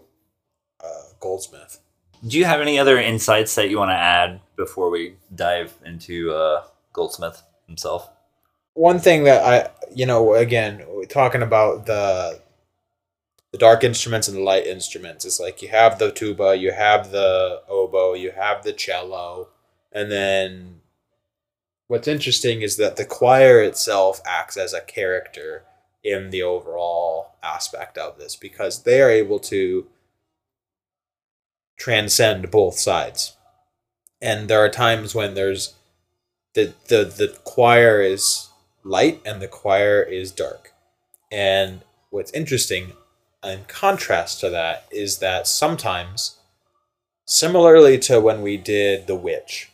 [0.84, 1.80] uh, Goldsmith.
[2.28, 6.32] Do you have any other insights that you want to add before we dive into
[6.32, 8.10] uh, Goldsmith himself?
[8.74, 12.42] One thing that I, you know, again, talking about the
[13.52, 17.12] the dark instruments and the light instruments, it's like you have the tuba, you have
[17.12, 19.50] the oboe, you have the cello,
[19.92, 20.82] and then
[21.88, 25.64] what's interesting is that the choir itself acts as a character
[26.04, 29.86] in the overall aspect of this because they are able to
[31.78, 33.36] transcend both sides.
[34.22, 35.74] And there are times when there's
[36.54, 38.50] the the the choir is
[38.84, 40.74] light and the choir is dark.
[41.32, 42.94] And what's interesting
[43.44, 46.38] in contrast to that is that sometimes
[47.26, 49.72] similarly to when we did The Witch,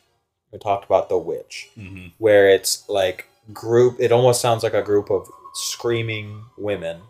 [0.52, 2.08] we talked about The Witch, Mm-hmm.
[2.18, 7.02] where it's like group it almost sounds like a group of screaming women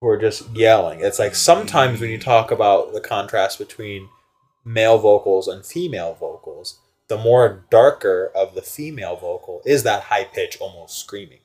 [0.00, 1.00] who are just yelling.
[1.00, 4.08] It's like sometimes when you talk about the contrast between
[4.64, 10.24] male vocals and female vocals, the more darker of the female vocal is that high
[10.24, 11.38] pitch almost screaming.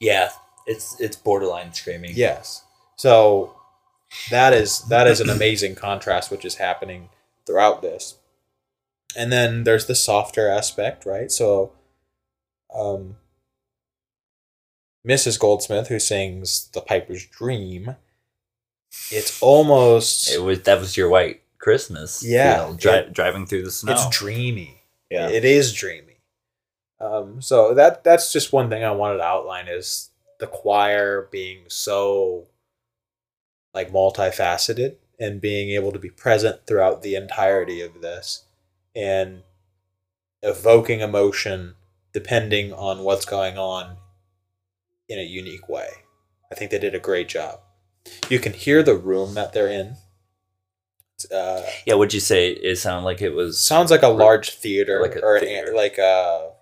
[0.00, 0.30] Yeah,
[0.70, 2.12] it's it's borderline screaming.
[2.14, 2.64] Yes.
[2.96, 3.56] So
[4.30, 7.08] that is that is an amazing contrast which is happening
[7.46, 8.16] throughout this.
[9.16, 11.30] And then there's the softer aspect, right?
[11.32, 11.72] So
[12.74, 13.16] um
[15.06, 15.38] Mrs.
[15.38, 17.96] Goldsmith who sings The Piper's Dream
[19.10, 22.24] it's almost It was that was your white Christmas.
[22.24, 23.92] Yeah, feel, dri- it- driving through the snow.
[23.92, 24.82] it's dreamy.
[25.10, 25.28] Yeah.
[25.28, 26.18] It is dreamy.
[27.00, 31.64] Um, so that that's just one thing I wanted to outline is the choir being
[31.68, 32.46] so
[33.72, 38.44] like multifaceted and being able to be present throughout the entirety of this
[38.96, 39.42] and
[40.42, 41.74] evoking emotion
[42.12, 43.96] depending on what's going on
[45.08, 45.88] in a unique way.
[46.50, 47.60] I think they did a great job.
[48.28, 49.96] You can hear the room that they're in.
[51.32, 53.60] Uh, yeah, would you say it sounded like it was?
[53.60, 56.52] sounds like a large theater Like a or an, like a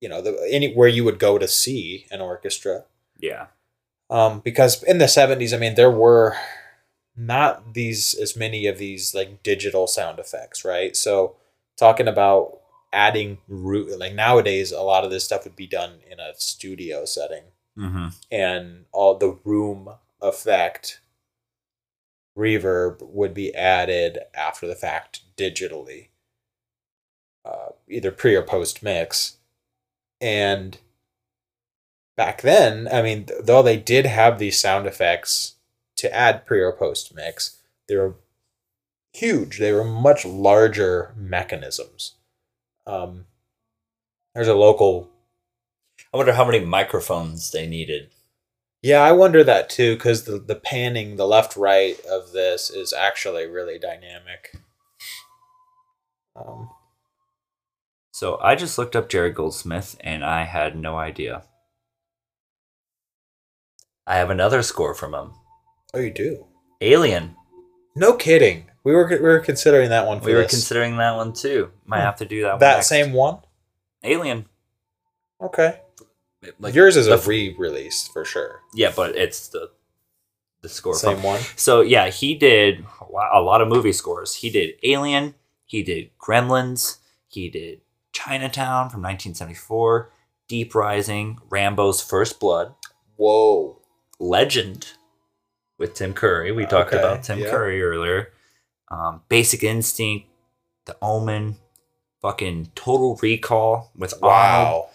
[0.00, 2.84] you know the anywhere you would go to see an orchestra.
[3.18, 3.46] Yeah,
[4.10, 6.36] um because in the 70s i mean there were
[7.16, 10.94] not these as many of these like digital sound effects right?
[10.94, 11.36] So
[11.76, 12.60] talking about
[12.92, 17.04] adding root like nowadays a lot of this stuff would be done in a studio
[17.04, 17.44] setting.
[17.78, 18.08] Mm-hmm.
[18.30, 19.90] and all the room
[20.22, 21.00] effect
[22.36, 26.08] reverb would be added after the fact digitally
[27.44, 29.35] uh, either pre or post mix
[30.20, 30.78] and
[32.16, 35.54] back then i mean though they did have these sound effects
[35.96, 38.14] to add pre or post mix they were
[39.12, 42.14] huge they were much larger mechanisms
[42.86, 43.26] um,
[44.34, 45.10] there's a local
[46.12, 48.10] I wonder how many microphones they needed.
[48.82, 52.92] Yeah, I wonder that too, because the, the panning, the left right of this is
[52.92, 54.56] actually really dynamic.
[56.36, 56.70] Um,
[58.16, 61.42] So I just looked up Jerry Goldsmith, and I had no idea.
[64.06, 65.32] I have another score from him.
[65.92, 66.46] oh, you do?
[66.80, 67.36] Alien.
[67.94, 68.70] No kidding.
[68.84, 70.50] We were we were considering that one for We were this.
[70.52, 71.72] considering that one too.
[71.84, 72.04] Might Hmm.
[72.06, 72.52] have to do that.
[72.52, 72.88] one that next.
[72.88, 73.40] same one.
[74.02, 74.46] Alien.
[75.42, 75.80] Okay,
[76.58, 78.62] Like yours is the a f- re-release for sure.
[78.72, 79.72] Yeah, but it's the
[80.62, 81.22] the score Same from.
[81.24, 81.40] one.
[81.56, 84.36] So yeah, he did a lot of movie scores.
[84.36, 85.34] He did Alien.
[85.66, 86.96] He did Gremlins.
[87.28, 87.82] He did
[88.16, 90.10] Chinatown from 1974.
[90.48, 91.38] Deep Rising.
[91.50, 92.74] Rambo's First Blood.
[93.16, 93.80] Whoa.
[94.18, 94.92] Legend
[95.78, 96.50] with Tim Curry.
[96.52, 97.50] We talked Okay, about Tim yeah.
[97.50, 98.32] Curry earlier.
[98.88, 100.28] Um, Basic Instinct,
[100.86, 101.56] The Omen,
[102.22, 104.86] fucking Total Recall with Arnold,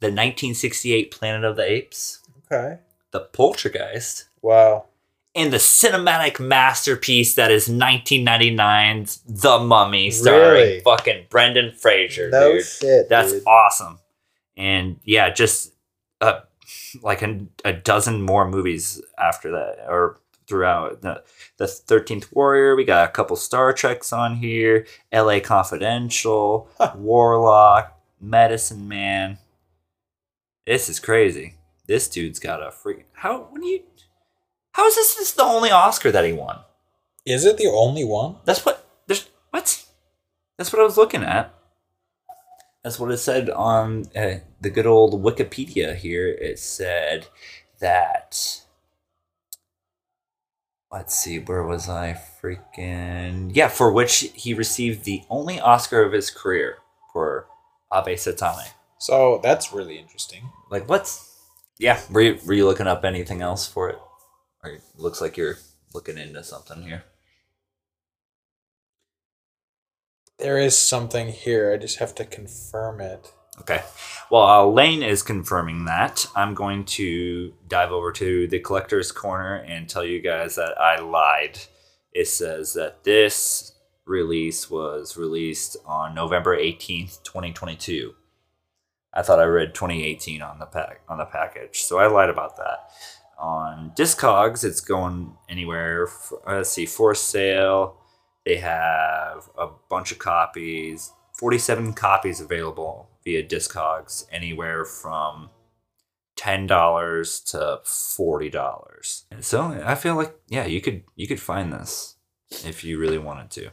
[0.00, 2.78] the 1968 Planet of the Apes, Okay.
[3.10, 4.86] The Poltergeist, Wow.
[5.34, 10.80] And the cinematic masterpiece that is 1999's The Mummy, starring Really?
[10.80, 12.64] fucking Brendan Fraser, no dude.
[12.66, 13.08] shit.
[13.08, 13.46] That's dude.
[13.46, 13.98] awesome.
[14.56, 15.72] And yeah, just
[16.20, 16.40] uh,
[17.02, 21.22] like a, a dozen more movies after that or throughout the
[21.58, 28.88] the 13th Warrior, we got a couple Star Treks on here, LA Confidential, Warlock, Medicine
[28.88, 29.38] Man.
[30.66, 31.54] This is crazy.
[31.86, 33.82] This dude's got a freak How when you
[34.80, 36.60] How is this, this the only Oscar that he won?
[37.26, 38.36] Is it the only one?
[38.46, 39.84] That's what there's what?
[40.56, 41.54] That's what I was looking at.
[42.82, 46.28] That's what it said on uh, the good old Wikipedia here.
[46.28, 47.26] It said
[47.80, 48.62] that.
[50.90, 52.18] Let's see, where was I?
[52.42, 56.78] Freaking yeah, for which he received the only Oscar of his career
[57.12, 57.44] for
[57.92, 58.70] Ave Satani.
[58.96, 60.48] So that's really interesting.
[60.70, 61.36] Like what's?
[61.76, 63.98] Yeah, were you, were you looking up anything else for it?
[64.64, 65.58] It looks like you're
[65.94, 67.04] looking into something here.
[70.38, 71.72] There is something here.
[71.72, 73.32] I just have to confirm it.
[73.60, 73.82] Okay.
[74.30, 76.26] Well, uh, Lane is confirming that.
[76.34, 81.00] I'm going to dive over to the collector's corner and tell you guys that I
[81.00, 81.58] lied.
[82.12, 83.72] It says that this
[84.06, 88.14] release was released on November 18th, 2022.
[89.12, 92.56] I thought I read 2018 on the pack on the package, so I lied about
[92.56, 92.90] that.
[93.40, 96.08] On Discogs, it's going anywhere.
[96.46, 97.96] uh, Let's see, for sale.
[98.44, 105.50] They have a bunch of copies, 47 copies available via Discogs, anywhere from
[106.38, 109.24] $10 to $40.
[109.40, 112.16] So I feel like, yeah, you could you could find this
[112.64, 113.70] if you really wanted to.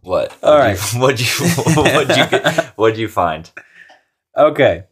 [0.00, 0.36] What?
[0.42, 3.50] All What'd you- What'd you what'd you get, what'd you find?
[4.36, 4.84] Okay.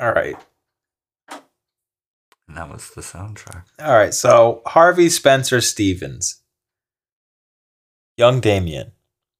[0.00, 0.36] All right.
[2.50, 3.62] And that was the soundtrack.
[3.78, 4.12] All right.
[4.12, 6.42] So Harvey Spencer Stephens,
[8.16, 8.90] young Damien.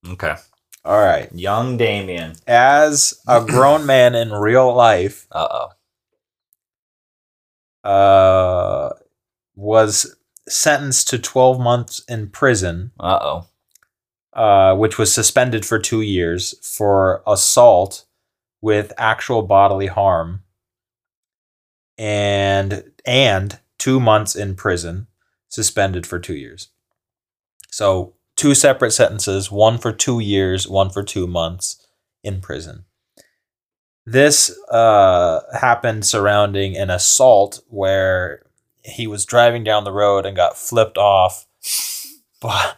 [0.09, 0.37] Okay.
[0.85, 1.29] All right.
[1.35, 2.35] Young Damien.
[2.47, 5.67] As a grown man in real life, Uh
[7.85, 7.89] oh.
[7.91, 8.91] uh,
[9.57, 10.15] was
[10.49, 14.41] sentenced to 12 months in prison, Uh oh.
[14.41, 18.05] uh, which was suspended for two years for assault
[18.61, 20.45] with actual bodily harm,
[22.01, 25.07] and and two months in prison.
[25.49, 26.69] suspended for two years.
[27.71, 31.85] So two separate sentences, one for two years, one for two months
[32.25, 32.85] in prison.
[34.07, 38.43] This uh, happened surrounding an assault where
[38.85, 41.47] he was driving down the road and got flipped off
[42.41, 42.73] by,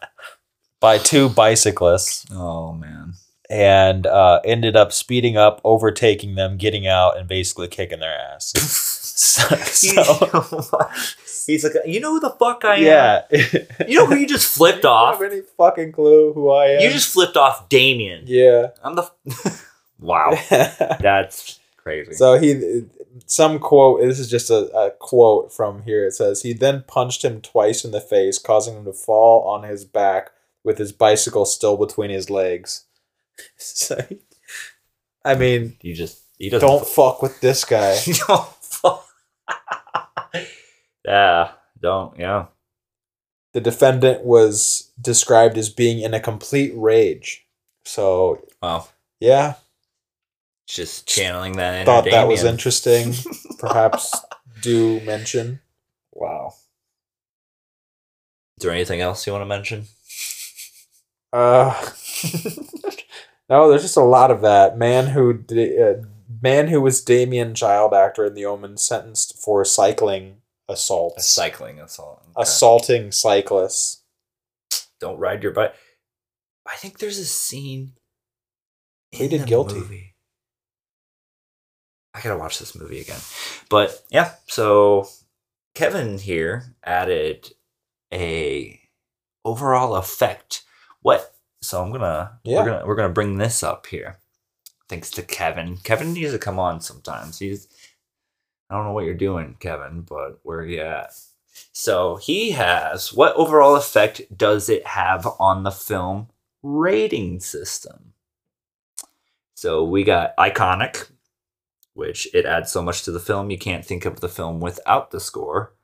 [0.80, 3.14] by two bicyclists Oh man.
[3.48, 8.52] and uh, ended up speeding up, overtaking them, getting out, and basically kicking their ass.
[9.56, 10.90] so, so-
[11.46, 12.82] He's like, you know who the fuck I am?
[12.82, 13.22] yeah,
[13.88, 15.20] You know who you just flipped You don't off?
[15.20, 16.80] Have any fucking clue who I am?
[16.82, 18.22] You just flipped off Damien.
[18.26, 18.68] yeah.
[18.84, 19.10] I'm the.
[19.98, 22.12] wow, that's crazy.
[22.12, 22.84] so he,
[23.26, 24.00] some quote.
[24.02, 26.06] This is just a, a quote from here.
[26.06, 29.64] It says he then punched him twice in the face, causing him to fall on
[29.68, 30.30] his back
[30.62, 32.84] with his bicycle still between his legs.
[33.56, 33.98] so,
[35.24, 37.96] I mean, you just he don't fuck with this guy.
[37.96, 38.58] fuck.
[41.04, 42.18] Yeah, don't.
[42.18, 42.46] Yeah.
[43.52, 47.46] The defendant was described as being in a complete rage.
[47.84, 48.88] So Well,
[49.20, 49.54] yeah,
[50.66, 51.84] just channeling that.
[51.84, 53.14] thought that was interesting.
[53.58, 54.14] Perhaps
[54.60, 55.60] do mention.
[56.12, 56.54] Wow.
[58.58, 59.86] Is there anything else you want to mention?
[61.32, 61.74] Uh,
[63.48, 64.78] no, there's just a lot of that.
[64.78, 66.06] Man who uh,
[66.40, 70.41] man who was Damien child actor in The Omen sentenced for cycling
[70.72, 72.22] assault, Cycling assault.
[72.30, 72.42] Okay.
[72.42, 74.02] assaulting cyclists.
[75.00, 75.74] Don't ride your bike.
[76.66, 77.92] I think there's a scene.
[79.12, 79.74] Pleaded guilty.
[79.76, 80.14] movie.
[82.14, 83.20] I gotta watch this movie again.
[83.68, 85.08] But yeah, so
[85.74, 87.52] Kevin here added
[88.12, 88.80] a
[89.44, 90.62] overall effect.
[91.00, 91.34] What?
[91.62, 92.58] So I'm gonna Yeah.
[92.58, 94.18] we're gonna we're gonna bring this up here.
[94.88, 95.78] Thanks to Kevin.
[95.78, 97.38] Kevin needs to come on sometimes.
[97.38, 97.66] He's
[98.72, 101.12] I don't know what you're doing, Kevin, but where are you at?
[101.72, 106.28] So he has what overall effect does it have on the film
[106.62, 108.14] rating system?
[109.54, 111.10] So we got iconic,
[111.92, 115.10] which it adds so much to the film you can't think of the film without
[115.10, 115.74] the score.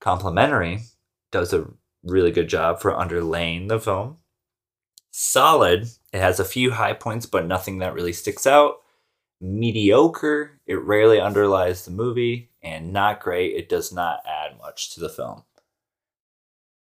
[0.00, 0.80] Complimentary
[1.30, 1.68] does a
[2.02, 4.16] really good job for underlaying the film.
[5.12, 8.78] Solid, it has a few high points, but nothing that really sticks out.
[9.44, 12.50] Mediocre, it rarely underlies the movie.
[12.62, 15.44] And not great, it does not add much to the film.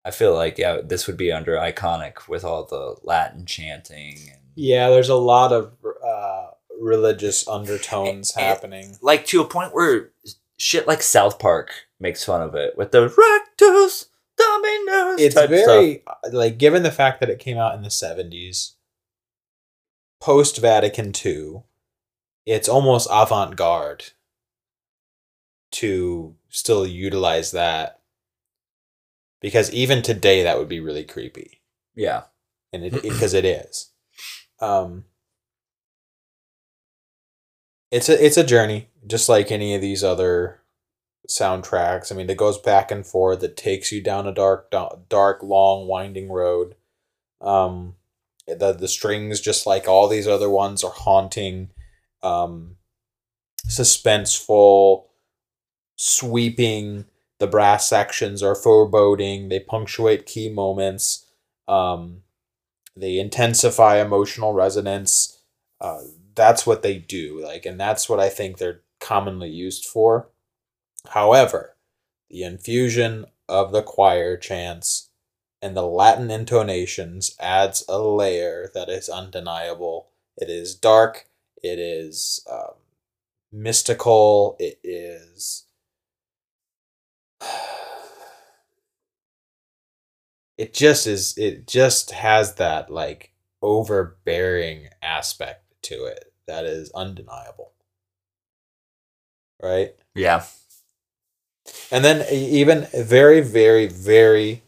[0.04, 4.40] I feel like, yeah, this would be under iconic with all the Latin chanting and
[4.54, 5.72] Yeah, there's a lot of
[6.04, 6.46] uh,
[6.80, 8.96] religious undertones eh, happening.
[9.00, 10.10] like to a point where
[10.56, 14.06] shit like South Park makes fun of it with the rectus
[14.36, 15.20] dominus.
[15.20, 15.66] It's type stuff.
[15.66, 18.72] very like given the fact that it came out in the 70s,
[20.20, 21.62] post Vatican II,
[22.46, 24.04] it's almost avant-garde
[25.72, 28.00] to still utilize that
[29.40, 31.60] because even today that would be really creepy.
[31.94, 32.24] Yeah.
[32.72, 33.90] and it because it is.
[34.60, 35.04] Um
[37.90, 40.60] it's a it's a journey just like any of these other
[41.28, 42.12] soundtracks.
[42.12, 43.42] I mean it goes back and forth.
[43.42, 44.70] It takes you down a dark
[45.08, 46.74] dark long winding road.
[47.40, 47.94] Um
[48.46, 51.70] the the strings just like all these other ones are haunting
[52.22, 52.76] um
[53.66, 55.04] suspenseful
[55.96, 57.04] sweeping
[57.38, 61.26] the brass sections are foreboding they punctuate key moments
[61.68, 62.22] um
[62.96, 65.38] they intensify emotional resonance
[65.80, 66.00] uh,
[66.34, 70.28] that's what they do like and that's what i think they're commonly used for.
[71.08, 71.76] However
[72.30, 75.10] the infusion of the choir chants
[75.60, 80.08] and the latin intonations adds a layer that is undeniable.
[80.36, 81.26] It is dark
[81.62, 82.74] it is um,
[83.52, 84.56] mystical.
[84.58, 85.64] It is
[90.58, 93.32] it just is it just has that like
[93.62, 97.72] overbearing aspect to it that is undeniable.
[99.62, 99.94] Right?
[100.14, 100.44] Yeah.
[101.92, 104.62] and then even very very very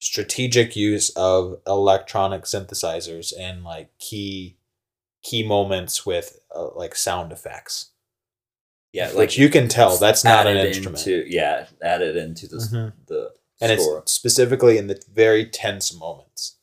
[0.00, 4.56] strategic use of electronic synthesizers and like key
[5.22, 7.90] key moments with uh, like sound effects
[8.92, 9.12] Yeah.
[9.12, 11.66] which you can tell that's not an instrument Into, yeah.
[11.82, 12.92] Added into the, Mhm.
[13.06, 13.98] the and score.
[14.00, 16.56] it's specifically in the very tense moments.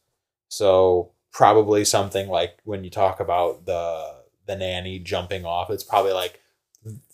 [0.50, 6.12] So probably something like when you talk about the the nanny jumping off, it's probably
[6.14, 6.40] like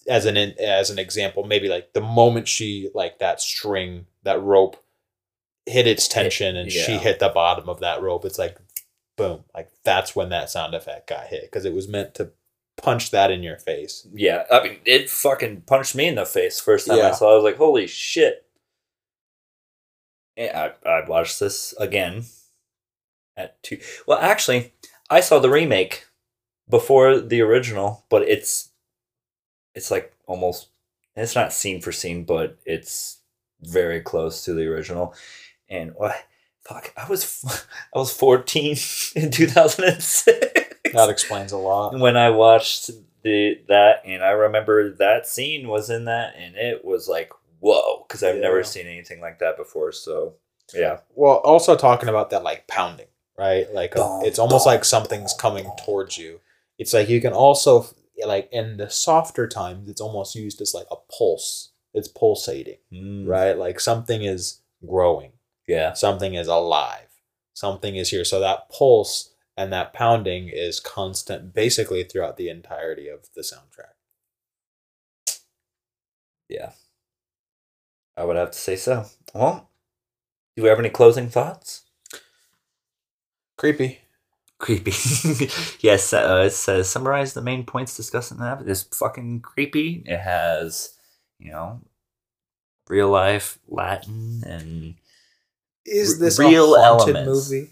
[0.07, 4.83] as an as an example, maybe like the moment she like that string that rope
[5.65, 8.25] hit its tension and she hit the bottom of that rope.
[8.25, 8.57] It's like
[9.19, 12.31] boom, like that's when that sound effect got hit because it was meant to
[12.77, 14.07] punch that in your face.
[14.13, 17.29] Yeah, I mean, it fucking punched me in the face first time I saw.
[17.29, 17.33] it.
[17.33, 18.45] I was like, "Holy shit!"
[20.37, 22.23] I, I watched this again
[23.35, 23.79] at two.
[24.07, 24.73] Well, actually,
[25.09, 26.05] I saw the remake
[26.69, 28.69] before the original, but it's
[29.75, 30.69] it's like almost
[31.15, 33.19] it's not scene for scene, but it's
[33.61, 35.13] very close to the original.
[35.69, 36.15] And what
[36.63, 37.43] fuck, I was
[37.95, 38.77] I was fourteen
[39.15, 41.99] in two thousand and six That explains a lot.
[41.99, 42.91] when I watched
[43.23, 48.05] the that, and I remember that scene was in that, and it was like whoa,
[48.07, 49.91] because I've never seen anything like that before.
[49.91, 50.35] So
[50.73, 53.07] yeah, Well, also talking about that like pounding,
[53.37, 53.71] right?
[53.73, 56.39] Like uh, Dum, it's almost like something's coming towards you.
[56.77, 57.85] It's like you can also
[58.25, 61.71] like in the softer times, it's almost used as like a pulse.
[61.93, 63.57] It's pulsating, Mm, right?
[63.57, 65.31] Like something is growing,
[65.69, 67.21] yeah, something is alive,
[67.53, 68.25] something is here.
[68.25, 73.93] So that pulse and that pounding is constant, basically throughout the entirety of the soundtrack.
[76.49, 76.71] yeah.
[78.17, 79.05] I would have to say so.
[79.33, 79.69] Well,
[80.55, 81.83] do we have any closing thoughts?
[83.57, 83.99] Creepy.
[84.57, 84.91] Creepy.
[85.79, 88.63] yes, uh, it says summarize the main points discussed in that.
[88.65, 90.03] It's fucking creepy.
[90.05, 90.97] It has,
[91.37, 91.81] you know,
[92.89, 94.95] real life Latin and
[95.89, 97.49] Is this real a haunted elements.
[97.49, 97.69] movie?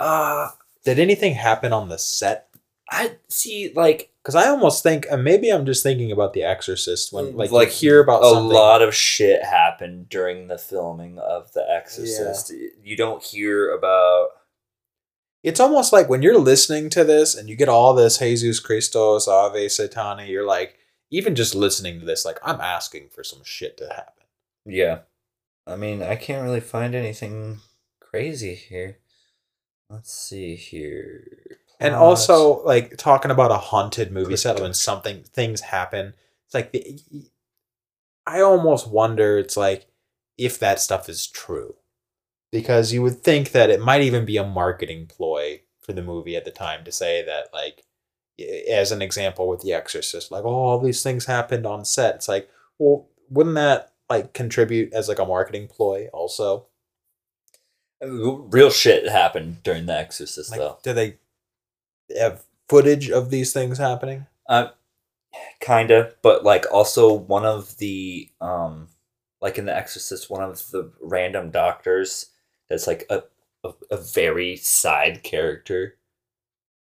[0.00, 0.48] uh
[0.84, 2.48] Did anything happen on the set?
[2.90, 7.12] I see like Because I almost think, and maybe I'm just thinking about The Exorcist
[7.12, 8.54] when, like, Like, you hear about a something.
[8.54, 12.52] lot of shit happened during the filming of The Exorcist.
[12.82, 14.28] You don't hear about
[15.42, 19.28] It's almost like when you're listening to this and you get all this Jesus Christos,
[19.28, 20.76] Ave Satani, you're like,
[21.10, 24.24] even just listening to this, like, I'm asking for some shit to happen.
[24.66, 24.98] yeah.
[25.68, 27.60] I mean, I can't really find anything
[28.00, 28.98] crazy here.
[29.90, 31.58] Let's see here.
[31.78, 36.14] And also, like, talking about a haunted movie set when something, things happen,
[36.46, 36.98] it's like, the,
[38.26, 39.86] I almost wonder, it's like,
[40.36, 41.76] if that stuff is true.
[42.50, 46.34] Because you would think that it might even be a marketing ploy for the movie
[46.34, 47.84] at the time to say that, like,
[48.70, 52.16] as an example with The Exorcist, like, oh, all these things happened on set.
[52.16, 52.48] It's like,
[52.78, 56.66] well, wouldn't that like contribute as like a marketing ploy also?
[58.00, 60.78] real shit happened during The Exorcist, Like, though.
[60.82, 61.18] do they
[62.16, 64.26] have footage of these things happening?
[64.48, 64.68] Uh,
[65.60, 68.88] kinda, but like also one of the um,
[69.40, 72.26] like in The Exorcist, one of the random doctors
[72.68, 73.24] that's like a
[73.64, 75.96] a, a very side character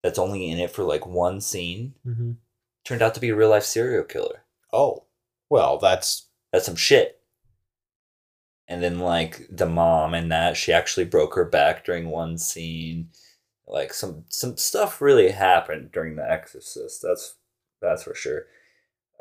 [0.04, 2.32] that's only in it for like one scene Mm-hmm.
[2.86, 4.44] turned out to be a real life serial killer.
[4.74, 5.06] Oh,
[5.50, 7.22] well, that's That's some shit.
[8.68, 13.10] And then like the mom and that she actually broke her back during one scene.
[13.66, 17.02] Like some some stuff really happened during The Exorcist.
[17.02, 17.36] That's
[17.82, 18.46] that's for sure.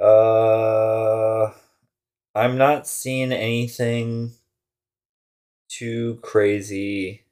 [0.01, 1.53] Uh
[2.35, 4.33] I'm not seeing anything
[5.69, 7.25] too crazy.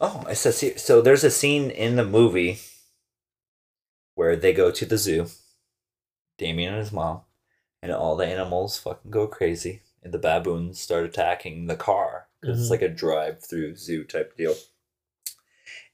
[0.00, 0.78] Oh, it says here.
[0.78, 2.58] So there's a scene in the movie
[4.14, 5.26] where they go to the zoo,
[6.38, 7.20] Damien and his mom,
[7.90, 12.58] and all the animals fucking go crazy, and the baboons start attacking the car 'cause
[12.58, 12.72] it's mm-hmm.
[12.72, 14.54] like a drive-through zoo type deal.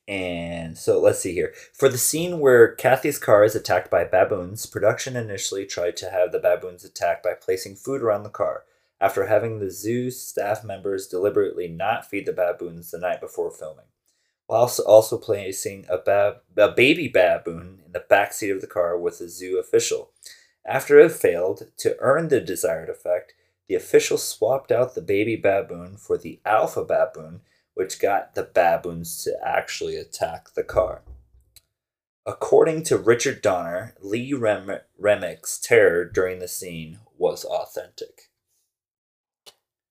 [0.09, 1.55] And so let's see here.
[1.73, 6.33] For the scene where Kathy's car is attacked by baboons, production initially tried to have
[6.33, 8.65] the baboons attack by placing food around the car.
[9.01, 13.87] After having the zoo staff members deliberately not feed the baboons the night before filming,
[14.47, 18.67] while also, also placing a, bab- a baby baboon in the back seat of the
[18.67, 20.11] car with a zoo official.
[20.65, 23.35] After it failed to earn the desired effect,
[23.69, 27.41] the official swapped out the baby baboon for the alpha baboon,
[27.75, 31.03] which got the baboons to actually attack the car.
[32.25, 38.31] According to Richard Donner, Lee Rem- Remick's terror during the scene was authentic.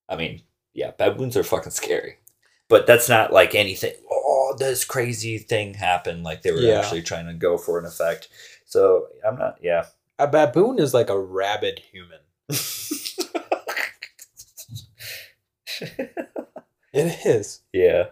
[0.08, 0.44] I mean,
[0.74, 2.20] yeah, baboons are fucking scary.
[2.70, 6.24] But that's not like anything, oh, this crazy thing happened.
[6.24, 6.80] Like they were Yeah.
[6.80, 8.30] actually trying to go for an effect.
[8.66, 9.88] So I'm not, yeah.
[10.24, 12.20] A baboon is like a rabid human.
[16.94, 17.62] It is.
[17.72, 18.08] yeah.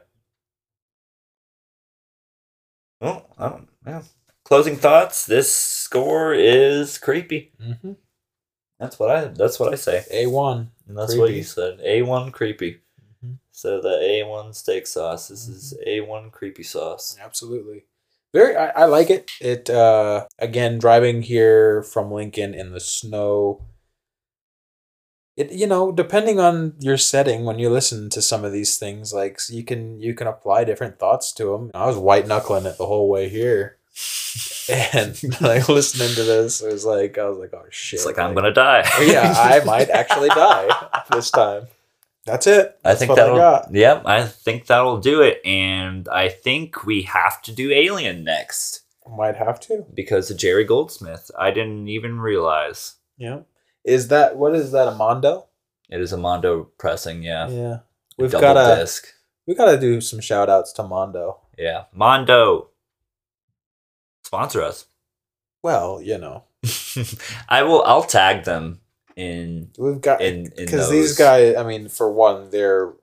[3.02, 4.02] Well, I don't, yeah.
[4.46, 5.26] Closing thoughts.
[5.26, 7.52] This score is creepy.
[7.62, 7.94] Mm-hmm.
[8.80, 9.26] That's what I.
[9.26, 10.06] That's what I say.
[10.12, 10.72] A one.
[10.88, 11.80] And that's what you said.
[11.84, 12.80] A one creepy.
[13.24, 13.38] Mhm.
[13.52, 15.28] So the A one steak sauce.
[15.28, 17.18] This is A one creepy sauce.
[17.22, 17.86] Absolutely.
[18.34, 19.32] Very I, I like it.
[19.42, 23.66] It uh again driving here from Lincoln in the snow.
[25.36, 29.14] It you know, depending on your setting when you listen to some of these things
[29.14, 31.72] like you can you can apply different thoughts to them.
[31.74, 33.78] I was white knuckling it the whole way here.
[34.72, 37.98] And like listening to this, it was like I was like, oh shit.
[37.98, 38.88] It's like I'm gonna die.
[39.02, 40.70] yeah, I might actually die
[41.12, 41.68] this time.
[42.26, 42.78] That's it.
[42.86, 43.74] I think that'll.
[43.76, 45.42] yep, I think that'll do it.
[45.46, 49.86] And I think we have to do Alien next Might have to.
[49.94, 51.32] because of Jerry Goldsmith.
[51.38, 53.40] I didn't even realize Yeah.
[53.84, 55.46] Is that what is that a Mondo?
[55.90, 57.24] it is a Mondo pressing.
[57.24, 57.78] Yeah, Yeah.
[58.18, 59.08] We've got to disc.
[59.48, 61.40] we got to do some shout outs to Mondo.
[61.58, 62.70] Yeah, Mondo.
[64.24, 64.86] Sponsor us.
[65.64, 66.44] Well, you know,
[67.50, 67.82] I will.
[67.84, 68.82] I'll tag them
[69.20, 71.56] in we've got in because these guys.
[71.56, 72.94] I mean, for one, they're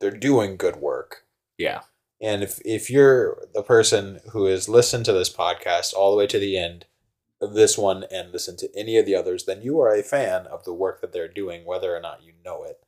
[0.00, 1.24] they're doing good work.
[1.58, 1.82] Yeah,
[2.20, 6.26] And if if you're the person who has listened to this podcast all the way
[6.26, 6.86] to the end
[7.40, 10.46] of this one and listened to any of the others, then you are a fan
[10.46, 12.78] of the work that they're doing, whether or not you know it.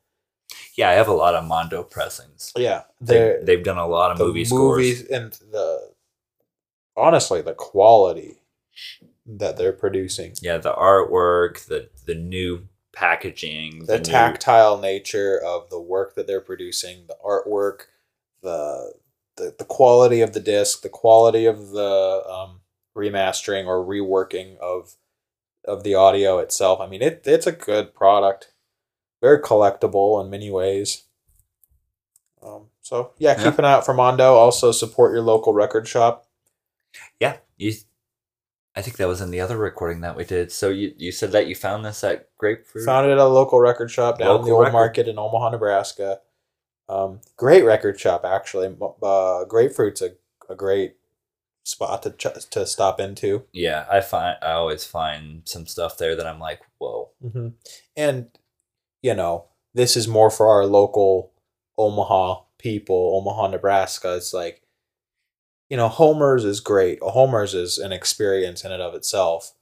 [0.77, 0.89] yeah.
[0.89, 2.51] I have a lot of Mondo pressings.
[2.57, 4.77] Yeah, They, they've done a lot of movie scores.
[4.77, 5.91] movies and the
[6.97, 8.39] honestly the quality
[9.25, 15.69] that they're producing, Yeah, the artwork, the the new packaging, the new- tactile nature of
[15.69, 17.85] the work that they're producing, the artwork,
[18.41, 18.93] the
[19.37, 22.61] the, the quality of the disc, the quality of the um,
[22.95, 24.95] remastering or reworking of
[25.65, 26.79] of the audio itself.
[26.79, 28.53] I mean, it it's a good product,
[29.21, 31.03] very collectible in many ways.
[32.41, 33.49] Um, so yeah, Yeah.
[33.49, 34.35] keep an eye out for Mondo.
[34.35, 36.27] Also support your local record shop.
[37.19, 37.73] Yeah, you.
[38.75, 40.51] I think that was in the other recording that we did.
[40.51, 42.85] So you you said that you found this at Grapefruit.
[42.85, 44.73] Found it at a local record shop down in the old record.
[44.73, 46.19] market in Omaha, Nebraska.
[46.87, 48.75] Um, great record shop, actually.
[49.01, 50.11] Uh, Grapefruit's a,
[50.49, 50.97] a great
[51.63, 53.45] spot to ch- to stop into.
[53.53, 57.09] yeah, I find I always find some stuff there that I'm like, whoa.
[57.23, 57.47] Mm-hmm.
[57.97, 58.27] And,
[59.01, 61.31] you know, this is more for our local
[61.77, 64.15] Omaha people, Omaha, Nebraska.
[64.15, 64.61] It's like,
[65.69, 66.99] you know, Homer's is great.
[67.01, 69.53] Homer's is an experience in and of itself.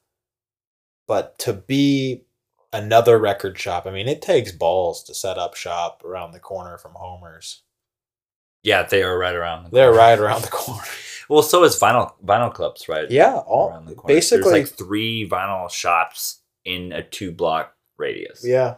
[1.07, 2.23] But to be
[2.71, 6.77] another record shop, I mean, it takes balls to set up shop around the corner
[6.77, 7.61] from Homer's.
[8.63, 9.65] Yeah, they are right around.
[9.65, 9.97] The They're corner.
[9.99, 10.83] right around the corner.
[11.29, 13.09] Well, so is vinyl vinyl clubs, right?
[13.09, 14.13] Yeah, all around the corner.
[14.13, 14.51] basically.
[14.51, 18.45] There's like three vinyl shops in a two block radius.
[18.45, 18.75] Yeah.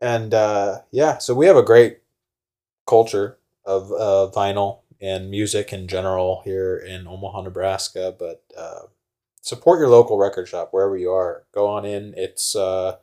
[0.00, 2.00] And uh, yeah, so we have a great
[2.84, 8.14] culture of uh, vinyl and music in general here in Omaha, Nebraska.
[8.16, 8.82] But uh,
[9.42, 11.44] support your local record shop wherever you are.
[11.52, 12.14] Go on in.
[12.16, 12.96] It's uh,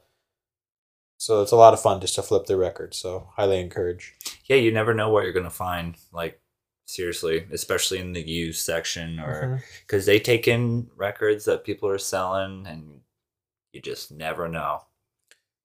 [1.17, 2.97] so it's a lot of fun just to flip the records.
[2.97, 4.15] So highly encourage.
[4.45, 5.95] yeah, you never know what you're gonna find.
[6.13, 6.39] Like
[6.87, 11.97] seriously, especially in the used section, or because they take in records that people are
[11.97, 13.01] selling, and
[13.73, 14.83] you just never know.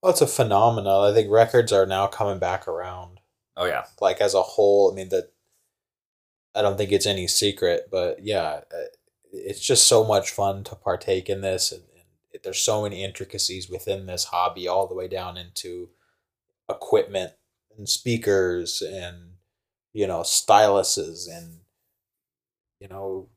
[0.02, 1.10] Well, it's a phenomenon.
[1.10, 3.20] I think records are now coming back around.
[3.56, 5.30] Oh yeah, like as a whole i mean that
[6.54, 8.84] i don't think it's any secret but yeah uh,
[9.32, 13.68] it's just so much fun to partake in this and, and there's so many intricacies
[13.68, 15.88] within this hobby all the way down into
[16.68, 17.32] equipment
[17.76, 19.32] and speakers and
[19.92, 21.60] you know styluses and
[22.80, 23.28] you know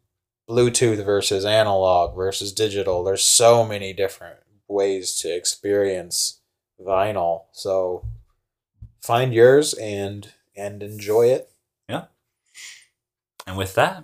[0.50, 3.04] bluetooth versus analog versus digital.
[3.04, 6.42] There's so many different ways to experience
[6.80, 7.46] vinyl.
[7.52, 8.06] So
[9.02, 11.52] find yours and and enjoy it
[13.48, 14.04] And with that,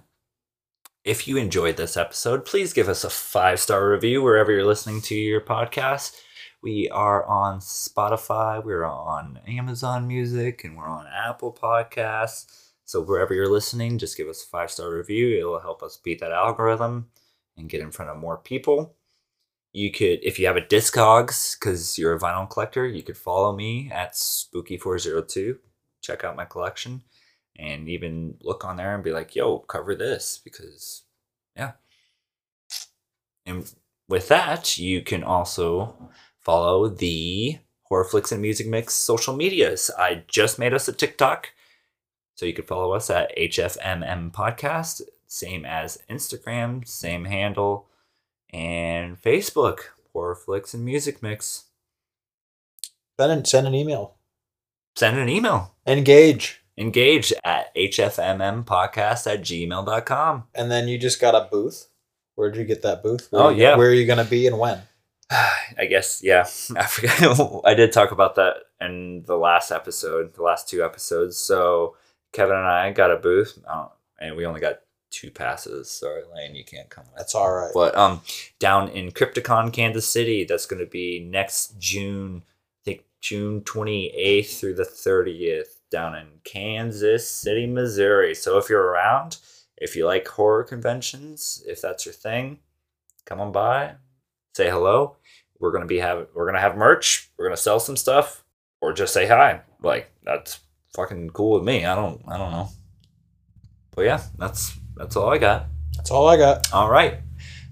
[1.03, 5.01] if you enjoyed this episode, please give us a five star review wherever you're listening
[5.01, 6.15] to your podcast.
[6.61, 12.69] We are on Spotify, we're on Amazon Music, and we're on Apple Podcasts.
[12.85, 15.37] So wherever you're listening, just give us a five star review.
[15.37, 17.09] It will help us beat that algorithm
[17.57, 18.95] and get in front of more people.
[19.73, 23.53] You could, if you have a Discogs, because you're a vinyl collector, you could follow
[23.53, 25.57] me at Spooky402.
[26.01, 27.01] Check out my collection
[27.57, 31.03] and even look on there and be like, yo, cover this because,
[31.55, 31.73] yeah.
[33.45, 33.71] And
[34.07, 37.59] with that, you can also follow the
[37.91, 39.91] Horrorflix and Music Mix social medias.
[39.97, 41.49] I just made us a TikTok,
[42.35, 47.87] so you can follow us at HFMM Podcast, same as Instagram, same handle,
[48.51, 49.79] and Facebook,
[50.15, 51.65] Horrorflix and Music Mix.
[53.19, 54.15] send an, send an email
[54.95, 55.75] Send an email.
[55.87, 60.43] engage Engage at hfmmpodcast at gmail.com.
[60.55, 61.87] and then you just got a booth
[62.35, 63.75] where'd you get that booth Oh, Where you- yeah.
[63.77, 64.81] where are you gonna be and when
[65.31, 66.41] I guess, yeah.
[66.75, 67.61] I forgot.
[67.65, 71.37] I did talk about that in the last episode, the last two episodes.
[71.37, 71.95] So
[72.33, 73.87] Kevin and I got a booth, uh,
[74.19, 75.89] and we only got two passes.
[75.89, 77.05] Sorry, Lane, you can't come.
[77.05, 77.15] With.
[77.17, 78.21] that's all right But um,
[78.59, 82.43] down in Crypticon, Kansas City, that's going to be next June.
[82.45, 88.35] I think June twenty eighth through the thirtieth, down in Kansas City, Missouri.
[88.35, 89.37] So if you're around,
[89.77, 92.59] if you like horror conventions, if that's your thing,
[93.25, 93.93] come on by,
[94.55, 95.15] say hello.
[95.59, 97.29] We're gonna be have we're gonna have merch.
[97.37, 98.43] We're gonna sell some stuff,
[98.81, 99.61] or just say hi.
[99.81, 100.59] like that's
[100.95, 101.85] fucking cool with me.
[101.85, 102.69] I don't I don't know.
[103.95, 105.67] But yeah, that's that's all I got.
[105.95, 106.73] That's all I got.
[106.73, 107.19] All right.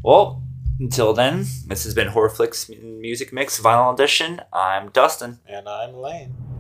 [0.04, 0.44] Well,
[0.80, 4.42] until then, this has been Horrorflix Music Mix Vinyl Edition.
[4.54, 5.40] I'm Dustin.
[5.48, 6.51] And I'm Lane.